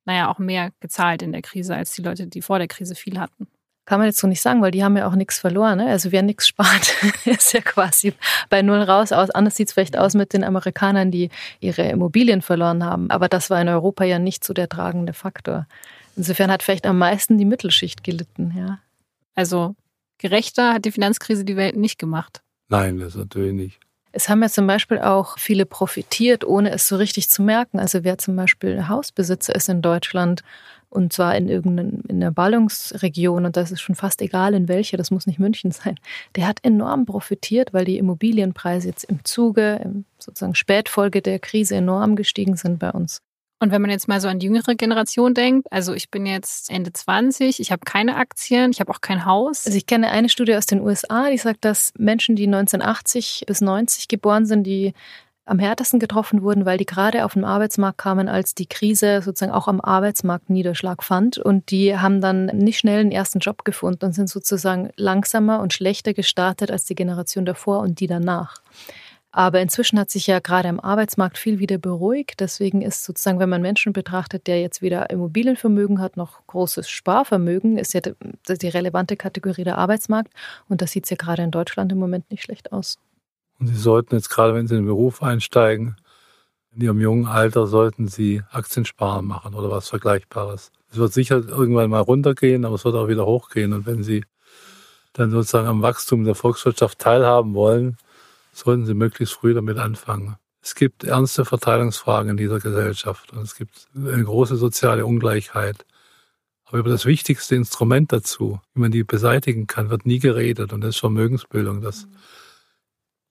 naja, 0.06 0.32
auch 0.32 0.40
mehr 0.40 0.72
gezahlt 0.80 1.22
in 1.22 1.32
der 1.32 1.44
Krise 1.44 1.76
als 1.76 1.92
die 1.92 2.02
Leute, 2.02 2.26
die 2.26 2.42
vor 2.42 2.58
der 2.58 2.68
Krise 2.68 2.96
viel 2.96 3.20
hatten. 3.20 3.48
Kann 3.86 4.00
man 4.00 4.08
jetzt 4.08 4.18
so 4.18 4.26
nicht 4.26 4.42
sagen, 4.42 4.60
weil 4.64 4.72
die 4.72 4.84
haben 4.84 4.98
ja 4.98 5.08
auch 5.08 5.14
nichts 5.14 5.38
verloren. 5.38 5.78
Ne? 5.78 5.86
Also 5.86 6.12
wer 6.12 6.24
nichts 6.24 6.48
spart, 6.48 6.92
ist 7.26 7.54
ja 7.54 7.62
quasi 7.62 8.14
bei 8.50 8.64
Null 8.64 8.82
raus. 8.82 9.12
Aus. 9.12 9.30
Anders 9.30 9.58
sieht 9.58 9.68
es 9.68 9.76
vielleicht 9.76 9.96
aus 9.96 10.16
mit 10.16 10.34
den 10.34 10.44
Amerikanern, 10.44 11.12
die 11.12 11.30
ihre 11.60 11.88
Immobilien 11.88 12.42
verloren 12.42 12.84
haben. 12.84 13.12
Aber 13.12 13.30
das 13.30 13.52
war 13.52 13.62
in 13.62 13.70
Europa 13.70 14.04
ja 14.04 14.18
nicht 14.18 14.44
so 14.44 14.56
der 14.56 14.70
tragende 14.70 15.14
Faktor. 15.14 15.68
Insofern 16.16 16.50
hat 16.50 16.64
vielleicht 16.64 16.88
am 16.88 16.98
meisten 16.98 17.38
die 17.38 17.46
Mittelschicht 17.46 18.04
gelitten. 18.04 18.56
Ja. 18.58 18.80
Also 19.36 19.76
gerechter 20.18 20.74
hat 20.74 20.86
die 20.86 20.92
Finanzkrise 20.92 21.46
die 21.46 21.58
Welt 21.58 21.78
nicht 21.78 22.00
gemacht. 22.00 22.42
Nein, 22.70 22.98
das 22.98 23.14
natürlich 23.14 23.54
nicht. 23.54 23.80
Es 24.12 24.28
haben 24.28 24.42
ja 24.42 24.50
zum 24.50 24.66
Beispiel 24.66 25.00
auch 25.00 25.38
viele 25.38 25.66
profitiert, 25.66 26.44
ohne 26.44 26.72
es 26.72 26.88
so 26.88 26.96
richtig 26.96 27.30
zu 27.30 27.44
merken. 27.44 27.80
Also 27.80 28.04
wer 28.04 28.18
zum 28.18 28.36
Beispiel 28.36 28.88
Hausbesitzer 28.88 29.56
ist 29.56 29.70
in 29.70 29.82
Deutschland 29.82 30.44
und 30.90 31.14
zwar 31.14 31.36
in 31.36 31.48
irgendeiner 31.48 31.90
in 32.08 32.16
einer 32.16 32.32
Ballungsregion 32.32 33.46
und 33.46 33.56
das 33.56 33.72
ist 33.72 33.82
schon 33.82 33.96
fast 33.96 34.22
egal 34.22 34.54
in 34.56 34.68
welcher, 34.68 34.98
das 34.98 35.12
muss 35.12 35.28
nicht 35.28 35.40
München 35.40 35.72
sein, 35.72 35.96
der 36.36 36.48
hat 36.48 36.60
enorm 36.64 37.06
profitiert, 37.06 37.74
weil 37.74 37.86
die 37.86 37.98
Immobilienpreise 38.00 38.88
jetzt 38.88 39.04
im 39.04 39.24
Zuge, 39.24 39.80
im 39.84 40.06
sozusagen 40.18 40.56
Spätfolge 40.56 41.22
der 41.22 41.40
Krise 41.40 41.76
enorm 41.76 42.16
gestiegen 42.16 42.56
sind 42.56 42.80
bei 42.80 42.92
uns. 42.92 43.22
Und 43.60 43.72
wenn 43.72 43.82
man 43.82 43.92
jetzt 43.92 44.08
mal 44.08 44.22
so 44.22 44.30
an 44.30 44.40
die 44.40 44.46
jüngere 44.46 44.76
Generation 44.76 45.34
denkt, 45.34 45.68
also 45.72 45.94
ich 45.94 46.10
bin 46.10 46.26
jetzt 46.26 46.70
Ende 46.70 46.94
20, 46.94 47.60
ich 47.60 47.72
habe 47.72 47.82
keine 47.86 48.16
Aktien, 48.16 48.72
ich 48.72 48.80
habe 48.80 48.92
auch 48.92 49.02
kein 49.02 49.26
Haus. 49.26 49.66
Also 49.66 49.78
ich 49.78 49.86
kenne 49.86 50.10
eine 50.10 50.30
Studie 50.30 50.56
aus 50.56 50.66
den 50.66 50.82
USA, 50.82 51.30
die 51.30 51.38
sagt, 51.38 51.66
dass 51.66 51.92
Menschen, 51.98 52.38
die 52.38 52.48
1980 52.48 53.44
bis 53.48 53.60
90 53.60 54.08
geboren 54.08 54.46
sind, 54.46 54.64
die 54.64 54.94
am 55.50 55.60
härtesten 55.60 56.00
getroffen 56.00 56.42
wurden, 56.44 56.66
weil 56.66 56.78
die 56.78 56.86
gerade 56.86 57.26
auf 57.26 57.34
den 57.34 57.44
Arbeitsmarkt 57.44 57.98
kamen, 57.98 58.30
als 58.30 58.54
die 58.54 58.68
Krise 58.68 59.22
sozusagen 59.22 59.52
auch 59.52 59.68
am 59.68 59.82
Arbeitsmarkt 59.82 60.50
Niederschlag 60.50 61.04
fand. 61.04 61.38
Und 61.38 61.72
die 61.72 61.98
haben 61.98 62.22
dann 62.22 62.46
nicht 62.46 62.80
schnell 62.80 63.00
einen 63.00 63.12
ersten 63.12 63.40
Job 63.40 63.66
gefunden 63.66 64.06
und 64.06 64.14
sind 64.14 64.30
sozusagen 64.30 64.92
langsamer 64.96 65.60
und 65.60 65.74
schlechter 65.74 66.14
gestartet 66.14 66.72
als 66.72 66.86
die 66.86 66.96
Generation 66.96 67.46
davor 67.46 67.80
und 67.80 68.00
die 68.00 68.08
danach. 68.08 68.62
Aber 69.32 69.62
inzwischen 69.62 70.00
hat 70.00 70.10
sich 70.10 70.26
ja 70.26 70.40
gerade 70.40 70.70
am 70.70 70.80
Arbeitsmarkt 70.80 71.38
viel 71.38 71.60
wieder 71.60 71.78
beruhigt. 71.78 72.40
Deswegen 72.40 72.82
ist 72.82 73.04
sozusagen, 73.04 73.40
wenn 73.40 73.50
man 73.50 73.62
Menschen 73.62 73.94
betrachtet, 73.94 74.48
der 74.48 74.60
jetzt 74.60 74.82
wieder 74.82 75.12
Immobilienvermögen 75.12 76.02
hat, 76.02 76.18
noch 76.18 76.46
großes 76.48 76.90
Sparvermögen, 76.90 77.78
ist 77.78 77.94
ja 77.94 78.02
die 78.02 78.68
relevante 78.68 79.18
Kategorie 79.18 79.64
der 79.64 79.78
Arbeitsmarkt. 79.78 80.34
Und 80.68 80.82
das 80.82 80.92
sieht 80.92 81.04
es 81.04 81.12
ja 81.12 81.16
gerade 81.16 81.44
in 81.44 81.52
Deutschland 81.52 81.92
im 81.92 82.00
Moment 82.00 82.32
nicht 82.32 82.42
schlecht 82.42 82.72
aus. 82.72 82.98
Und 83.60 83.68
Sie 83.68 83.76
sollten 83.76 84.16
jetzt 84.16 84.30
gerade, 84.30 84.56
wenn 84.56 84.68
Sie 84.68 84.76
in 84.76 84.82
den 84.82 84.88
Beruf 84.88 85.22
einsteigen, 85.22 85.98
in 86.72 86.82
Ihrem 86.82 87.00
jungen 87.00 87.28
Alter 87.28 87.68
sollten 87.68 88.08
Sie 88.08 88.42
Aktiensparen 88.52 89.26
machen 89.26 89.54
oder 89.54 89.70
was 89.70 89.90
Vergleichbares. 89.90 90.72
Es 90.92 90.98
wird 90.98 91.14
sicher 91.14 91.36
irgendwann 91.48 91.92
mal 91.92 92.00
runtergehen, 92.00 92.66
aber 92.66 92.76
es 92.76 92.86
wird 92.86 92.96
auch 92.96 93.08
wieder 93.08 93.28
hochgehen. 93.28 93.74
Und 93.74 93.86
wenn 93.86 94.02
Sie 94.02 94.24
dann 95.14 95.30
sozusagen 95.30 95.68
am 95.68 95.84
Wachstum 95.84 96.24
der 96.24 96.36
Volkswirtschaft 96.36 96.98
teilhaben 96.98 97.54
wollen, 97.54 97.98
sollten 98.52 98.86
sie 98.86 98.94
möglichst 98.94 99.36
früh 99.36 99.54
damit 99.54 99.78
anfangen. 99.78 100.38
Es 100.62 100.76
gibt 100.76 101.04
ernste 101.04 101.46
Verteilungsfragen 101.46 102.32
in 102.32 102.38
dieser 102.38 102.60
Gesellschaft 102.60 103.32
und 103.32 103.42
es 103.42 103.56
gibt 103.56 103.88
eine 103.96 104.24
große 104.24 104.58
soziale 104.58 105.06
Ungleichheit. 105.06 105.86
Aber 106.66 106.80
über 106.80 106.90
das 106.90 107.06
wichtigste 107.06 107.56
Instrument 107.56 108.12
dazu, 108.12 108.60
wie 108.74 108.82
man 108.82 108.92
die 108.92 109.04
beseitigen 109.04 109.66
kann, 109.68 109.90
wird 109.90 110.06
nie 110.06 110.20
geredet 110.20 110.74
und 110.74 110.82
das 110.82 110.96
ist 110.96 111.00
Vermögensbildung, 111.00 111.82
dass 111.82 112.08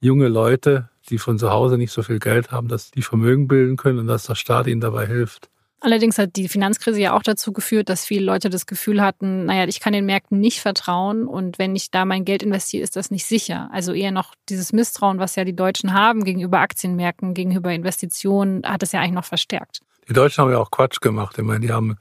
junge 0.00 0.28
Leute, 0.28 0.88
die 1.10 1.18
von 1.18 1.38
zu 1.38 1.50
Hause 1.50 1.78
nicht 1.78 1.92
so 1.92 2.02
viel 2.02 2.18
Geld 2.18 2.50
haben, 2.50 2.68
dass 2.68 2.90
die 2.90 3.02
Vermögen 3.02 3.46
bilden 3.46 3.76
können 3.76 3.98
und 3.98 4.06
dass 4.06 4.26
der 4.26 4.34
Staat 4.34 4.66
ihnen 4.66 4.80
dabei 4.80 5.06
hilft. 5.06 5.50
Allerdings 5.80 6.18
hat 6.18 6.34
die 6.34 6.48
Finanzkrise 6.48 7.00
ja 7.00 7.12
auch 7.16 7.22
dazu 7.22 7.52
geführt, 7.52 7.88
dass 7.88 8.04
viele 8.04 8.24
Leute 8.24 8.50
das 8.50 8.66
Gefühl 8.66 9.00
hatten, 9.00 9.46
naja, 9.46 9.64
ich 9.68 9.78
kann 9.78 9.92
den 9.92 10.06
Märkten 10.06 10.40
nicht 10.40 10.60
vertrauen 10.60 11.28
und 11.28 11.58
wenn 11.60 11.76
ich 11.76 11.92
da 11.92 12.04
mein 12.04 12.24
Geld 12.24 12.42
investiere, 12.42 12.82
ist 12.82 12.96
das 12.96 13.12
nicht 13.12 13.26
sicher. 13.26 13.70
Also 13.72 13.92
eher 13.92 14.10
noch 14.10 14.34
dieses 14.48 14.72
Misstrauen, 14.72 15.20
was 15.20 15.36
ja 15.36 15.44
die 15.44 15.54
Deutschen 15.54 15.92
haben 15.92 16.24
gegenüber 16.24 16.58
Aktienmärkten, 16.58 17.32
gegenüber 17.32 17.72
Investitionen, 17.72 18.62
hat 18.64 18.82
es 18.82 18.90
ja 18.90 19.00
eigentlich 19.00 19.14
noch 19.14 19.24
verstärkt. 19.24 19.80
Die 20.08 20.14
Deutschen 20.14 20.42
haben 20.42 20.50
ja 20.50 20.58
auch 20.58 20.72
Quatsch 20.72 21.00
gemacht. 21.00 21.36
Ich 21.38 21.44
meine, 21.44 21.60
die 21.60 21.72
haben, 21.72 21.96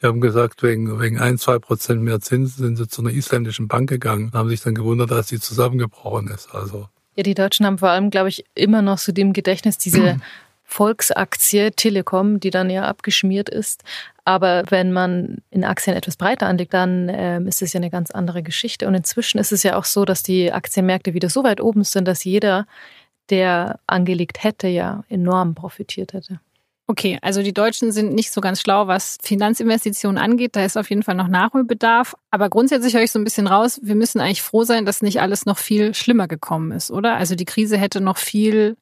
die 0.00 0.06
haben 0.06 0.22
gesagt, 0.22 0.62
wegen, 0.62 0.98
wegen 0.98 1.18
ein, 1.18 1.36
zwei 1.36 1.58
Prozent 1.58 2.00
mehr 2.00 2.20
Zinsen 2.20 2.64
sind 2.64 2.76
sie 2.76 2.88
zu 2.88 3.02
einer 3.02 3.10
isländischen 3.10 3.68
Bank 3.68 3.90
gegangen 3.90 4.26
und 4.26 4.34
haben 4.34 4.48
sich 4.48 4.62
dann 4.62 4.74
gewundert, 4.74 5.10
dass 5.10 5.28
sie 5.28 5.38
zusammengebrochen 5.38 6.28
ist. 6.28 6.54
Also. 6.54 6.88
Ja, 7.16 7.24
die 7.24 7.34
Deutschen 7.34 7.66
haben 7.66 7.76
vor 7.76 7.90
allem, 7.90 8.08
glaube 8.08 8.30
ich, 8.30 8.44
immer 8.54 8.80
noch 8.80 8.96
so 8.96 9.12
dem 9.12 9.34
Gedächtnis 9.34 9.76
diese 9.76 10.18
Volksaktie 10.72 11.70
Telekom, 11.70 12.40
die 12.40 12.50
dann 12.50 12.70
ja 12.70 12.84
abgeschmiert 12.84 13.48
ist. 13.48 13.84
Aber 14.24 14.64
wenn 14.68 14.92
man 14.92 15.38
in 15.50 15.64
Aktien 15.64 15.96
etwas 15.96 16.16
breiter 16.16 16.46
anlegt, 16.46 16.72
dann 16.72 17.10
ähm, 17.12 17.46
ist 17.46 17.60
es 17.60 17.74
ja 17.74 17.78
eine 17.78 17.90
ganz 17.90 18.10
andere 18.10 18.42
Geschichte. 18.42 18.88
Und 18.88 18.94
inzwischen 18.94 19.38
ist 19.38 19.52
es 19.52 19.62
ja 19.62 19.76
auch 19.76 19.84
so, 19.84 20.04
dass 20.04 20.22
die 20.22 20.52
Aktienmärkte 20.52 21.12
wieder 21.12 21.28
so 21.28 21.44
weit 21.44 21.60
oben 21.60 21.84
sind, 21.84 22.08
dass 22.08 22.24
jeder, 22.24 22.66
der 23.28 23.80
angelegt 23.86 24.42
hätte, 24.42 24.68
ja 24.68 25.04
enorm 25.08 25.54
profitiert 25.54 26.14
hätte. 26.14 26.40
Okay, 26.88 27.18
also 27.22 27.42
die 27.42 27.54
Deutschen 27.54 27.92
sind 27.92 28.12
nicht 28.12 28.32
so 28.32 28.40
ganz 28.40 28.60
schlau, 28.60 28.86
was 28.86 29.18
Finanzinvestitionen 29.22 30.18
angeht. 30.18 30.56
Da 30.56 30.64
ist 30.64 30.76
auf 30.76 30.90
jeden 30.90 31.02
Fall 31.02 31.14
noch 31.14 31.28
Nachholbedarf. 31.28 32.16
Aber 32.30 32.48
grundsätzlich 32.48 32.94
höre 32.94 33.02
ich 33.02 33.12
so 33.12 33.18
ein 33.18 33.24
bisschen 33.24 33.46
raus, 33.46 33.80
wir 33.82 33.94
müssen 33.94 34.20
eigentlich 34.20 34.42
froh 34.42 34.64
sein, 34.64 34.84
dass 34.84 35.02
nicht 35.02 35.20
alles 35.20 35.46
noch 35.46 35.58
viel 35.58 35.94
schlimmer 35.94 36.28
gekommen 36.28 36.72
ist, 36.72 36.90
oder? 36.90 37.16
Also 37.16 37.34
die 37.34 37.44
Krise 37.44 37.76
hätte 37.76 38.00
noch 38.00 38.16
viel 38.16 38.76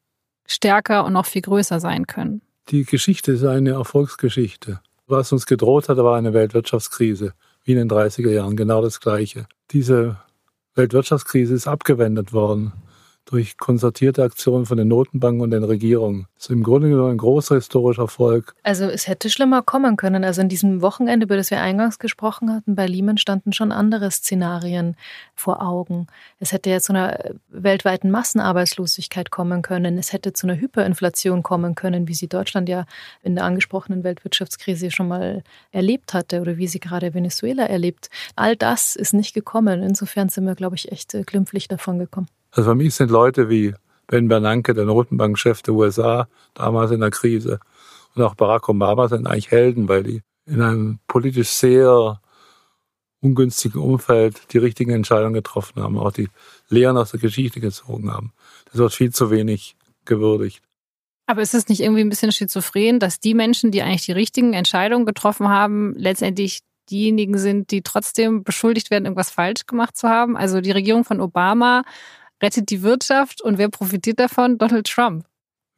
stärker 0.53 1.05
und 1.05 1.13
noch 1.13 1.27
viel 1.27 1.43
größer 1.43 1.81
sein 1.81 2.07
können. 2.07 2.43
Die 2.69 2.85
Geschichte 2.85 3.33
ist 3.33 3.45
eine 3.45 3.71
Erfolgsgeschichte. 3.71 4.81
Was 5.07 5.33
uns 5.33 5.47
gedroht 5.47 5.89
hat, 5.89 5.97
war 5.99 6.17
eine 6.17 6.35
Weltwirtschaftskrise, 6.35 7.33
wie 7.65 7.73
in 7.73 7.79
den 7.79 7.91
30er 7.91 8.31
Jahren, 8.31 8.57
genau 8.57 8.81
das 8.81 9.01
Gleiche. 9.01 9.47
Diese 9.71 10.17
Weltwirtschaftskrise 10.75 11.55
ist 11.55 11.67
abgewendet 11.67 12.33
worden 12.33 12.73
durch 13.27 13.59
konzertierte 13.59 14.23
Aktionen 14.23 14.67
von 14.67 14.77
den 14.77 14.89
Notenbanken 14.89 15.41
und 15.41 15.51
den 15.51 15.63
Regierungen. 15.63 16.27
Das 16.35 16.47
ist 16.47 16.51
im 16.51 16.63
Grunde 16.63 16.89
genommen 16.89 17.13
ein 17.13 17.19
großer 17.19 17.55
historischer 17.55 18.03
Erfolg. 18.03 18.55
Also 18.63 18.87
es 18.87 19.07
hätte 19.07 19.31
schlimmer 19.31 19.63
kommen 19.63 19.97
können. 19.97 20.25
Also 20.25 20.41
in 20.41 20.49
diesem 20.49 20.83
Wochenende, 20.83 21.25
über 21.25 21.37
das 21.37 21.51
wir 21.51 21.61
eingangs 21.61 21.99
gesprochen 21.99 22.53
hatten, 22.53 22.75
bei 22.75 22.87
Lehman 22.87 23.19
standen 23.19 23.53
schon 23.53 23.73
andere 23.73 24.11
Szenarien 24.11 24.97
vor 25.35 25.63
Augen. 25.63 26.09
Es 26.41 26.53
hätte 26.53 26.71
ja 26.71 26.81
zu 26.81 26.93
einer 26.93 27.19
weltweiten 27.49 28.11
Massenarbeitslosigkeit 28.11 29.31
kommen 29.31 29.63
können. 29.63 29.97
Es 29.99 30.13
hätte 30.13 30.33
zu 30.33 30.47
einer 30.47 30.59
Hyperinflation 30.59 31.43
kommen 31.43 31.75
können, 31.75 32.09
wie 32.09 32.15
sie 32.15 32.29
Deutschland 32.29 32.69
ja 32.69 32.85
in 33.23 33.37
der 33.37 33.45
angesprochenen 33.45 34.03
Weltwirtschaftskrise 34.03 34.91
schon 34.91 35.09
mal 35.09 35.45
erlebt 35.71 36.15
hatte 36.15 36.41
oder 36.41 36.57
wie 36.57 36.67
sie 36.67 36.81
gerade 36.81 37.15
Venezuela 37.15 37.65
erlebt. 37.67 38.11
All 38.35 38.57
das 38.57 38.97
ist 38.97 39.15
nicht 39.15 39.35
gekommen. 39.35 39.83
Insofern 39.83 40.29
sind 40.29 40.45
wir, 40.47 40.55
glaube 40.55 40.77
ich, 40.77 40.91
echt 40.91 41.15
äh, 41.15 41.23
glimpflich 41.23 41.69
davon 41.69 41.99
gekommen. 41.99 42.27
Also 42.51 42.71
für 42.71 42.75
mich 42.75 42.95
sind 42.95 43.11
Leute 43.11 43.49
wie 43.49 43.75
Ben 44.07 44.29
Bernanke, 44.29 44.75
der 44.75 44.85
Notenbankchef 44.85 45.63
der 45.63 45.75
USA, 45.75 46.29
damals 46.55 46.91
in 46.91 47.01
der 47.01 47.11
Krise, 47.11 47.61
und 48.15 48.23
auch 48.23 48.35
Barack 48.35 48.69
Obama 48.69 49.09
sind 49.09 49.27
eigentlich 49.27 49.51
Helden, 49.51 49.89
weil 49.89 50.03
die 50.03 50.23
in 50.47 50.61
einem 50.63 50.99
politisch 51.07 51.51
sehr 51.51 52.21
ungünstigen 53.21 53.81
Umfeld 53.81 54.53
die 54.53 54.59
richtigen 54.59 54.91
Entscheidungen 54.91 55.35
getroffen 55.35 55.83
haben, 55.83 55.99
auch 55.99 56.13
die 56.13 56.29
Lehren 56.69 56.97
aus 56.97 57.13
der 57.13 57.21
Geschichte 57.21 57.61
gezogen 57.61 58.11
haben. 58.11 58.33
Das 58.67 58.77
wird 58.77 58.95
viel 58.95 59.13
zu 59.13 59.31
wenig 59.31 59.77
gewürdigt. 60.05 60.63
Aber 61.27 61.43
ist 61.43 61.55
es 61.55 61.69
nicht 61.69 61.81
irgendwie 61.81 62.01
ein 62.01 62.09
bisschen 62.09 62.33
schizophren, 62.33 62.99
dass 62.99 63.21
die 63.21 63.35
Menschen, 63.35 63.71
die 63.71 63.83
eigentlich 63.83 64.07
die 64.07 64.13
richtigen 64.13 64.53
Entscheidungen 64.53 65.07
getroffen 65.07 65.49
haben, 65.49 65.95
letztendlich 65.97 66.61
diejenigen 66.91 67.39
sind, 67.39 67.71
die 67.71 67.83
trotzdem 67.83 68.43
beschuldigt 68.43 68.91
werden, 68.91 69.05
irgendwas 69.05 69.31
falsch 69.31 69.67
gemacht 69.67 69.97
zu 69.97 70.09
haben? 70.09 70.37
Also 70.37 70.61
die 70.61 70.73
Regierung 70.73 71.05
von 71.05 71.21
Obama 71.21 71.85
rettet 72.43 72.71
die 72.71 72.83
Wirtschaft 72.83 73.43
und 73.43 73.59
wer 73.59 73.69
profitiert 73.69 74.19
davon? 74.19 74.59
Donald 74.59 74.87
Trump. 74.87 75.25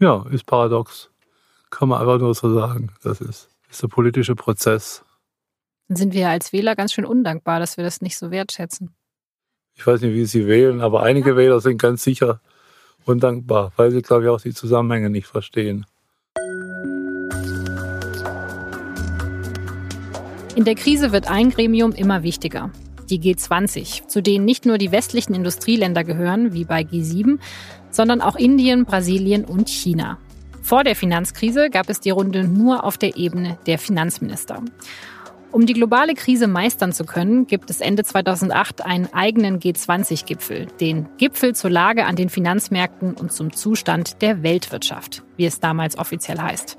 Ja, 0.00 0.24
ist 0.30 0.46
paradox. 0.46 1.10
Kann 1.70 1.88
man 1.88 2.00
einfach 2.00 2.18
nur 2.18 2.34
so 2.34 2.52
sagen. 2.52 2.90
Das 3.02 3.20
ist, 3.20 3.48
ist 3.70 3.82
der 3.82 3.88
politische 3.88 4.34
Prozess. 4.34 5.04
Dann 5.88 5.96
sind 5.96 6.12
wir 6.12 6.22
ja 6.22 6.30
als 6.30 6.52
Wähler 6.52 6.76
ganz 6.76 6.92
schön 6.92 7.04
undankbar, 7.04 7.60
dass 7.60 7.76
wir 7.76 7.84
das 7.84 8.00
nicht 8.00 8.16
so 8.16 8.30
wertschätzen. 8.30 8.94
Ich 9.74 9.86
weiß 9.86 10.00
nicht, 10.02 10.14
wie 10.14 10.26
Sie 10.26 10.46
wählen, 10.46 10.80
aber 10.80 11.02
einige 11.02 11.36
Wähler 11.36 11.60
sind 11.60 11.80
ganz 11.80 12.02
sicher 12.02 12.40
undankbar, 13.04 13.72
weil 13.76 13.90
sie, 13.90 14.02
glaube 14.02 14.24
ich, 14.24 14.28
auch 14.28 14.40
die 14.40 14.54
Zusammenhänge 14.54 15.10
nicht 15.10 15.26
verstehen. 15.26 15.86
In 20.54 20.64
der 20.64 20.74
Krise 20.74 21.12
wird 21.12 21.30
ein 21.30 21.50
Gremium 21.50 21.92
immer 21.92 22.22
wichtiger 22.22 22.70
die 23.10 23.20
G20, 23.20 24.06
zu 24.08 24.22
denen 24.22 24.44
nicht 24.44 24.66
nur 24.66 24.78
die 24.78 24.92
westlichen 24.92 25.34
Industrieländer 25.34 26.04
gehören, 26.04 26.52
wie 26.52 26.64
bei 26.64 26.82
G7, 26.82 27.38
sondern 27.90 28.20
auch 28.20 28.36
Indien, 28.36 28.84
Brasilien 28.84 29.44
und 29.44 29.68
China. 29.68 30.18
Vor 30.62 30.84
der 30.84 30.96
Finanzkrise 30.96 31.70
gab 31.70 31.90
es 31.90 32.00
die 32.00 32.10
Runde 32.10 32.44
nur 32.44 32.84
auf 32.84 32.96
der 32.96 33.16
Ebene 33.16 33.58
der 33.66 33.78
Finanzminister. 33.78 34.62
Um 35.52 35.66
die 35.66 35.74
globale 35.74 36.14
Krise 36.14 36.46
meistern 36.46 36.92
zu 36.92 37.04
können, 37.04 37.46
gibt 37.46 37.68
es 37.68 37.82
Ende 37.82 38.04
2008 38.04 38.86
einen 38.86 39.12
eigenen 39.12 39.60
G20-Gipfel, 39.60 40.66
den 40.80 41.08
Gipfel 41.18 41.54
zur 41.54 41.68
Lage 41.68 42.06
an 42.06 42.16
den 42.16 42.30
Finanzmärkten 42.30 43.12
und 43.12 43.32
zum 43.32 43.52
Zustand 43.52 44.22
der 44.22 44.42
Weltwirtschaft, 44.42 45.22
wie 45.36 45.44
es 45.44 45.60
damals 45.60 45.98
offiziell 45.98 46.38
heißt. 46.38 46.78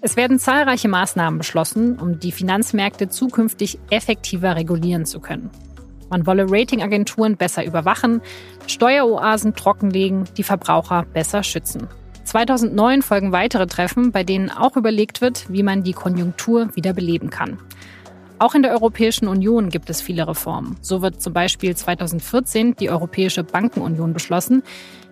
Es 0.00 0.16
werden 0.16 0.38
zahlreiche 0.38 0.88
Maßnahmen 0.88 1.38
beschlossen, 1.38 1.98
um 1.98 2.20
die 2.20 2.30
Finanzmärkte 2.30 3.08
zukünftig 3.08 3.80
effektiver 3.90 4.54
regulieren 4.54 5.06
zu 5.06 5.18
können. 5.18 5.50
Man 6.08 6.26
wolle 6.26 6.46
Ratingagenturen 6.48 7.36
besser 7.36 7.64
überwachen, 7.64 8.22
Steueroasen 8.66 9.54
trockenlegen, 9.54 10.24
die 10.36 10.44
Verbraucher 10.44 11.04
besser 11.12 11.42
schützen. 11.42 11.88
2009 12.24 13.02
folgen 13.02 13.32
weitere 13.32 13.66
Treffen, 13.66 14.12
bei 14.12 14.22
denen 14.22 14.50
auch 14.50 14.76
überlegt 14.76 15.20
wird, 15.20 15.46
wie 15.50 15.62
man 15.62 15.82
die 15.82 15.94
Konjunktur 15.94 16.74
wieder 16.76 16.92
beleben 16.92 17.30
kann. 17.30 17.58
Auch 18.38 18.54
in 18.54 18.62
der 18.62 18.72
Europäischen 18.72 19.26
Union 19.26 19.68
gibt 19.68 19.90
es 19.90 20.00
viele 20.00 20.28
Reformen. 20.28 20.76
So 20.80 21.02
wird 21.02 21.20
zum 21.20 21.32
Beispiel 21.32 21.74
2014 21.74 22.76
die 22.76 22.88
Europäische 22.88 23.42
Bankenunion 23.42 24.12
beschlossen, 24.12 24.62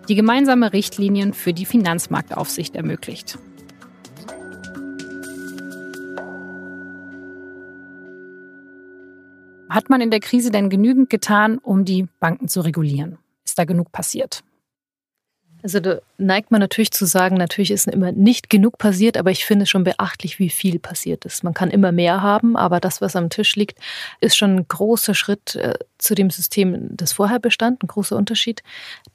die 0.07 0.15
gemeinsame 0.15 0.71
Richtlinien 0.71 1.33
für 1.33 1.51
die 1.51 1.65
Finanzmarktaufsicht 1.65 2.75
ermöglicht. 2.75 3.37
Hat 9.69 9.89
man 9.89 10.01
in 10.01 10.11
der 10.11 10.19
Krise 10.19 10.51
denn 10.51 10.69
genügend 10.69 11.09
getan, 11.09 11.57
um 11.57 11.85
die 11.85 12.07
Banken 12.19 12.47
zu 12.47 12.61
regulieren? 12.61 13.17
Ist 13.45 13.57
da 13.57 13.65
genug 13.65 13.91
passiert? 13.91 14.43
Also 15.63 15.79
da 15.79 15.99
neigt 16.17 16.51
man 16.51 16.59
natürlich 16.59 16.91
zu 16.91 17.05
sagen, 17.05 17.37
natürlich 17.37 17.71
ist 17.71 17.87
immer 17.87 18.11
nicht 18.11 18.49
genug 18.49 18.77
passiert, 18.77 19.17
aber 19.17 19.31
ich 19.31 19.45
finde 19.45 19.65
schon 19.65 19.83
beachtlich, 19.83 20.39
wie 20.39 20.49
viel 20.49 20.79
passiert 20.79 21.25
ist. 21.25 21.43
Man 21.43 21.53
kann 21.53 21.69
immer 21.69 21.91
mehr 21.91 22.21
haben, 22.21 22.55
aber 22.55 22.79
das, 22.79 23.01
was 23.01 23.15
am 23.15 23.29
Tisch 23.29 23.55
liegt, 23.55 23.79
ist 24.19 24.37
schon 24.37 24.57
ein 24.57 24.67
großer 24.67 25.13
Schritt 25.13 25.55
äh, 25.55 25.75
zu 25.97 26.15
dem 26.15 26.29
System, 26.29 26.95
das 26.95 27.13
vorher 27.13 27.39
bestand, 27.39 27.83
ein 27.83 27.87
großer 27.87 28.15
Unterschied. 28.15 28.63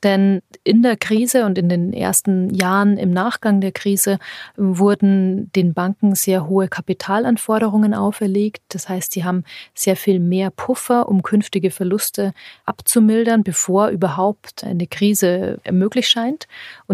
Denn 0.03 0.43
in 0.65 0.83
der 0.83 0.97
Krise 0.97 1.45
und 1.45 1.59
in 1.59 1.69
den 1.69 1.93
ersten 1.93 2.53
Jahren 2.55 2.99
im 2.99 3.11
Nachgang 3.11 3.61
der 3.61 3.73
Krise 3.73 4.19
wurden 4.57 5.51
den 5.53 5.75
Banken 5.75 6.15
sehr 6.15 6.49
hohe 6.49 6.69
Kapitalanforderungen 6.69 7.95
auferlegt. 7.95 8.63
Das 8.69 8.89
heißt, 8.89 9.13
sie 9.13 9.25
haben 9.25 9.45
sehr 9.75 9.97
viel 9.97 10.19
mehr 10.21 10.51
Puffer, 10.51 11.09
um 11.09 11.23
künftige 11.23 11.71
Verluste 11.71 12.33
abzumildern, 12.65 13.43
bevor 13.43 13.89
überhaupt 13.89 14.65
eine 14.65 14.87
Krise 14.87 15.59
möglich 15.71 16.09
scheint. 16.09 16.47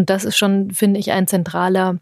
Das 0.07 0.23
ist 0.23 0.37
schon, 0.37 0.71
finde 0.71 0.99
ich, 0.99 1.11
ein 1.11 1.27
zentraler 1.27 1.97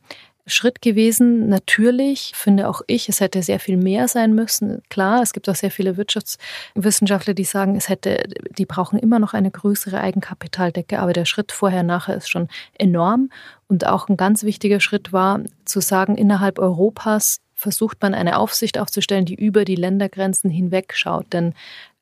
Schritt 0.47 0.81
gewesen. 0.81 1.49
Natürlich 1.49 2.31
finde 2.33 2.69
auch 2.69 2.81
ich, 2.87 3.09
es 3.09 3.19
hätte 3.19 3.43
sehr 3.43 3.59
viel 3.59 3.77
mehr 3.77 4.07
sein 4.07 4.33
müssen. 4.33 4.81
Klar, 4.89 5.21
es 5.21 5.33
gibt 5.33 5.47
auch 5.49 5.55
sehr 5.55 5.71
viele 5.71 5.97
Wirtschaftswissenschaftler, 5.97 7.33
die 7.33 7.43
sagen, 7.43 7.75
es 7.75 7.89
hätte, 7.89 8.23
die 8.57 8.65
brauchen 8.65 8.97
immer 8.97 9.19
noch 9.19 9.33
eine 9.33 9.51
größere 9.51 9.99
Eigenkapitaldecke, 9.99 10.99
aber 10.99 11.13
der 11.13 11.25
Schritt 11.25 11.51
vorher 11.51 11.83
nachher 11.83 12.15
ist 12.15 12.29
schon 12.29 12.47
enorm. 12.77 13.29
Und 13.67 13.85
auch 13.85 14.07
ein 14.07 14.17
ganz 14.17 14.43
wichtiger 14.43 14.79
Schritt 14.79 15.11
war 15.11 15.41
zu 15.65 15.81
sagen, 15.81 16.15
innerhalb 16.15 16.59
Europas 16.59 17.41
versucht 17.53 18.01
man 18.01 18.13
eine 18.13 18.37
Aufsicht 18.37 18.77
aufzustellen, 18.77 19.25
die 19.25 19.35
über 19.35 19.65
die 19.65 19.75
Ländergrenzen 19.75 20.49
hinweg 20.49 20.93
schaut. 20.95 21.33
Denn 21.33 21.55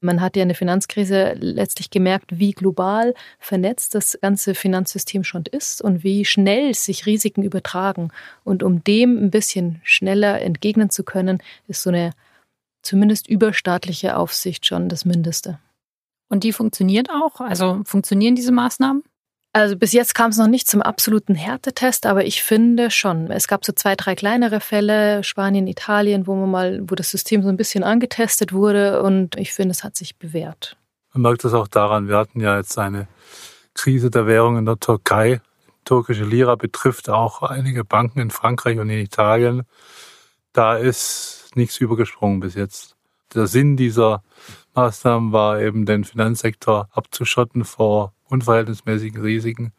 Man 0.05 0.21
hat 0.21 0.35
ja 0.35 0.43
in 0.43 0.49
der 0.49 0.55
Finanzkrise 0.55 1.33
letztlich 1.33 1.89
gemerkt, 1.89 2.39
wie 2.39 2.51
global 2.51 3.13
vernetzt 3.39 3.95
das 3.95 4.17
ganze 4.21 4.53
Finanzsystem 4.53 5.23
schon 5.23 5.45
ist 5.51 5.81
und 5.81 6.03
wie 6.03 6.25
schnell 6.25 6.73
sich 6.75 7.05
Risiken 7.05 7.43
übertragen. 7.43 8.11
Und 8.43 8.61
um 8.61 8.83
dem 8.83 9.17
ein 9.17 9.31
bisschen 9.31 9.81
schneller 9.83 10.41
entgegnen 10.41 10.89
zu 10.89 11.03
können, 11.03 11.41
ist 11.67 11.81
so 11.81 11.89
eine 11.89 12.11
zumindest 12.83 13.27
überstaatliche 13.27 14.15
Aufsicht 14.15 14.65
schon 14.65 14.89
das 14.89 15.05
Mindeste. 15.05 15.59
Und 16.29 16.43
die 16.43 16.53
funktioniert 16.53 17.09
auch? 17.09 17.41
Also 17.41 17.81
funktionieren 17.85 18.35
diese 18.35 18.51
Maßnahmen? 18.51 19.03
Also 19.55 19.77
bis 19.77 19.93
jetzt 19.93 20.15
kam 20.15 20.31
es 20.31 20.37
noch 20.37 20.49
nicht 20.49 20.67
zum 20.67 20.81
absoluten 20.81 21.33
Härtetest, 21.33 22.07
aber 22.07 22.25
ich 22.25 22.43
finde 22.43 22.91
schon. 22.91 23.31
Es 23.31 23.47
gab 23.47 23.63
so 23.63 23.71
zwei, 23.71 23.95
drei 23.95 24.13
kleinere 24.13 24.59
Fälle, 24.59 25.23
Spanien, 25.23 25.65
Italien, 25.67 26.27
wo 26.27 26.35
man 26.35 26.51
mal, 26.51 26.81
wo 26.89 26.93
das 26.93 27.09
System 27.09 27.41
so 27.41 27.47
ein 27.47 27.55
bisschen 27.55 27.81
angetestet 27.81 28.51
wurde 28.51 29.01
und 29.01 29.37
ich 29.37 29.53
finde, 29.53 29.71
es 29.71 29.85
hat 29.85 29.95
sich 29.95 30.17
bewährt. 30.17 30.75
Man 31.13 31.21
merkt 31.21 31.45
das 31.45 31.53
auch 31.53 31.69
daran, 31.69 32.09
wir 32.09 32.17
hatten 32.17 32.41
ja 32.41 32.57
jetzt 32.57 32.77
eine 32.77 33.07
Krise 33.73 34.11
der 34.11 34.27
Währung 34.27 34.57
in 34.57 34.65
der 34.65 34.77
Türkei. 34.77 35.39
Türkische 35.85 36.25
Lira 36.25 36.55
betrifft 36.55 37.09
auch 37.09 37.41
einige 37.41 37.85
Banken 37.85 38.19
in 38.19 38.31
Frankreich 38.31 38.77
und 38.79 38.89
in 38.89 38.99
Italien. 38.99 39.63
Da 40.51 40.75
ist 40.75 41.51
nichts 41.55 41.77
übergesprungen 41.77 42.41
bis 42.41 42.55
jetzt. 42.55 42.97
Der 43.33 43.47
Sinn 43.47 43.77
dieser 43.77 44.21
Maßnahmen 44.75 45.31
war 45.31 45.61
eben, 45.61 45.85
den 45.85 46.03
Finanzsektor 46.03 46.89
abzuschotten 46.91 47.63
vor 47.63 48.13
unverhältnismäßigen 48.25 49.21
Risiken, 49.21 49.73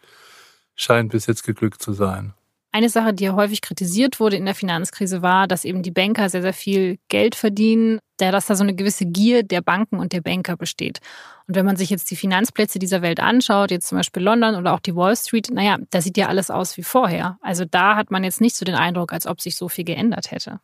scheint 0.75 1.13
bis 1.13 1.27
jetzt 1.27 1.45
geglückt 1.45 1.83
zu 1.83 1.93
sein. 1.93 2.35
Eine 2.73 2.91
Sache, 2.91 3.15
die 3.15 3.25
ja 3.25 3.35
häufig 3.35 3.63
kritisiert 3.63 4.21
wurde 4.21 4.37
in 4.37 4.45
der 4.45 4.55
Finanzkrise, 4.55 5.23
war, 5.23 5.49
dass 5.49 5.65
eben 5.65 5.83
die 5.83 5.91
Banker 5.91 6.29
sehr, 6.29 6.43
sehr 6.43 6.53
viel 6.53 6.99
Geld 7.09 7.35
verdienen, 7.35 8.01
dass 8.19 8.47
da 8.47 8.55
so 8.55 8.65
eine 8.65 8.75
gewisse 8.75 9.07
Gier 9.07 9.43
der 9.45 9.63
Banken 9.63 9.99
und 9.99 10.13
der 10.13 10.21
Banker 10.21 10.59
besteht. 10.59 11.01
Und 11.47 11.55
wenn 11.55 11.65
man 11.65 11.77
sich 11.77 11.89
jetzt 11.89 12.11
die 12.11 12.17
Finanzplätze 12.17 12.79
dieser 12.79 13.01
Welt 13.01 13.19
anschaut, 13.19 13.71
jetzt 13.71 13.89
zum 13.89 13.97
Beispiel 13.97 14.23
London 14.23 14.57
oder 14.57 14.75
auch 14.75 14.81
die 14.81 14.95
Wall 14.95 15.17
Street, 15.17 15.49
naja, 15.51 15.79
da 15.91 16.03
sieht 16.03 16.19
ja 16.19 16.29
alles 16.29 16.51
aus 16.51 16.77
wie 16.77 16.83
vorher. 16.83 17.39
Also 17.41 17.65
da 17.65 17.97
hat 17.97 18.11
man 18.11 18.25
jetzt 18.25 18.43
nicht 18.43 18.57
so 18.57 18.67
den 18.67 18.75
Eindruck, 18.75 19.13
als 19.13 19.27
ob 19.27 19.41
sich 19.41 19.57
so 19.57 19.71
viel 19.71 19.85
geändert 19.85 20.31
hätte. 20.31 20.61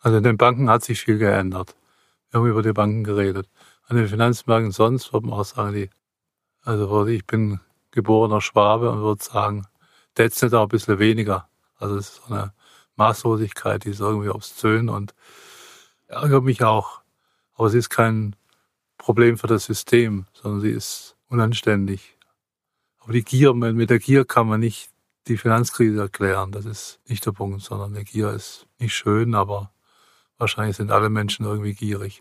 Also 0.00 0.18
in 0.18 0.24
den 0.24 0.36
Banken 0.36 0.68
hat 0.68 0.82
sich 0.82 1.00
viel 1.00 1.18
geändert. 1.18 1.76
Wir 2.34 2.40
haben 2.40 2.48
über 2.48 2.64
die 2.64 2.72
Banken 2.72 3.04
geredet. 3.04 3.48
An 3.86 3.96
den 3.96 4.08
Finanzmärkten 4.08 4.72
sonst 4.72 5.12
würde 5.12 5.28
man 5.28 5.38
auch 5.38 5.44
sagen, 5.44 5.72
die 5.72 5.90
also 6.62 7.06
ich 7.06 7.24
bin 7.24 7.60
geborener 7.92 8.40
Schwabe 8.40 8.90
und 8.90 9.02
würde 9.02 9.22
sagen, 9.22 9.68
jetzt 10.18 10.42
nicht 10.42 10.52
auch 10.52 10.62
ein 10.62 10.68
bisschen 10.68 10.98
weniger. 10.98 11.48
Also 11.76 11.94
es 11.94 12.08
ist 12.08 12.16
so 12.16 12.34
eine 12.34 12.52
Maßlosigkeit, 12.96 13.84
die 13.84 13.90
ist 13.90 14.00
irgendwie 14.00 14.30
obszön 14.30 14.88
und 14.88 15.14
ärgert 16.08 16.42
mich 16.42 16.64
auch. 16.64 17.02
Aber 17.54 17.70
sie 17.70 17.78
ist 17.78 17.90
kein 17.90 18.34
Problem 18.98 19.38
für 19.38 19.46
das 19.46 19.66
System, 19.66 20.26
sondern 20.32 20.60
sie 20.60 20.70
ist 20.70 21.14
unanständig. 21.28 22.18
Aber 22.98 23.12
die 23.12 23.22
Gier, 23.22 23.54
mit 23.54 23.90
der 23.90 24.00
Gier 24.00 24.24
kann 24.24 24.48
man 24.48 24.58
nicht 24.58 24.90
die 25.28 25.36
Finanzkrise 25.36 26.00
erklären. 26.00 26.50
Das 26.50 26.64
ist 26.64 26.98
nicht 27.06 27.24
der 27.24 27.30
Punkt, 27.30 27.62
sondern 27.62 27.94
die 27.94 28.02
Gier 28.02 28.30
ist 28.30 28.66
nicht 28.80 28.92
schön, 28.92 29.36
aber 29.36 29.70
wahrscheinlich 30.38 30.76
sind 30.76 30.90
alle 30.90 31.10
Menschen 31.10 31.46
irgendwie 31.46 31.74
gierig. 31.74 32.20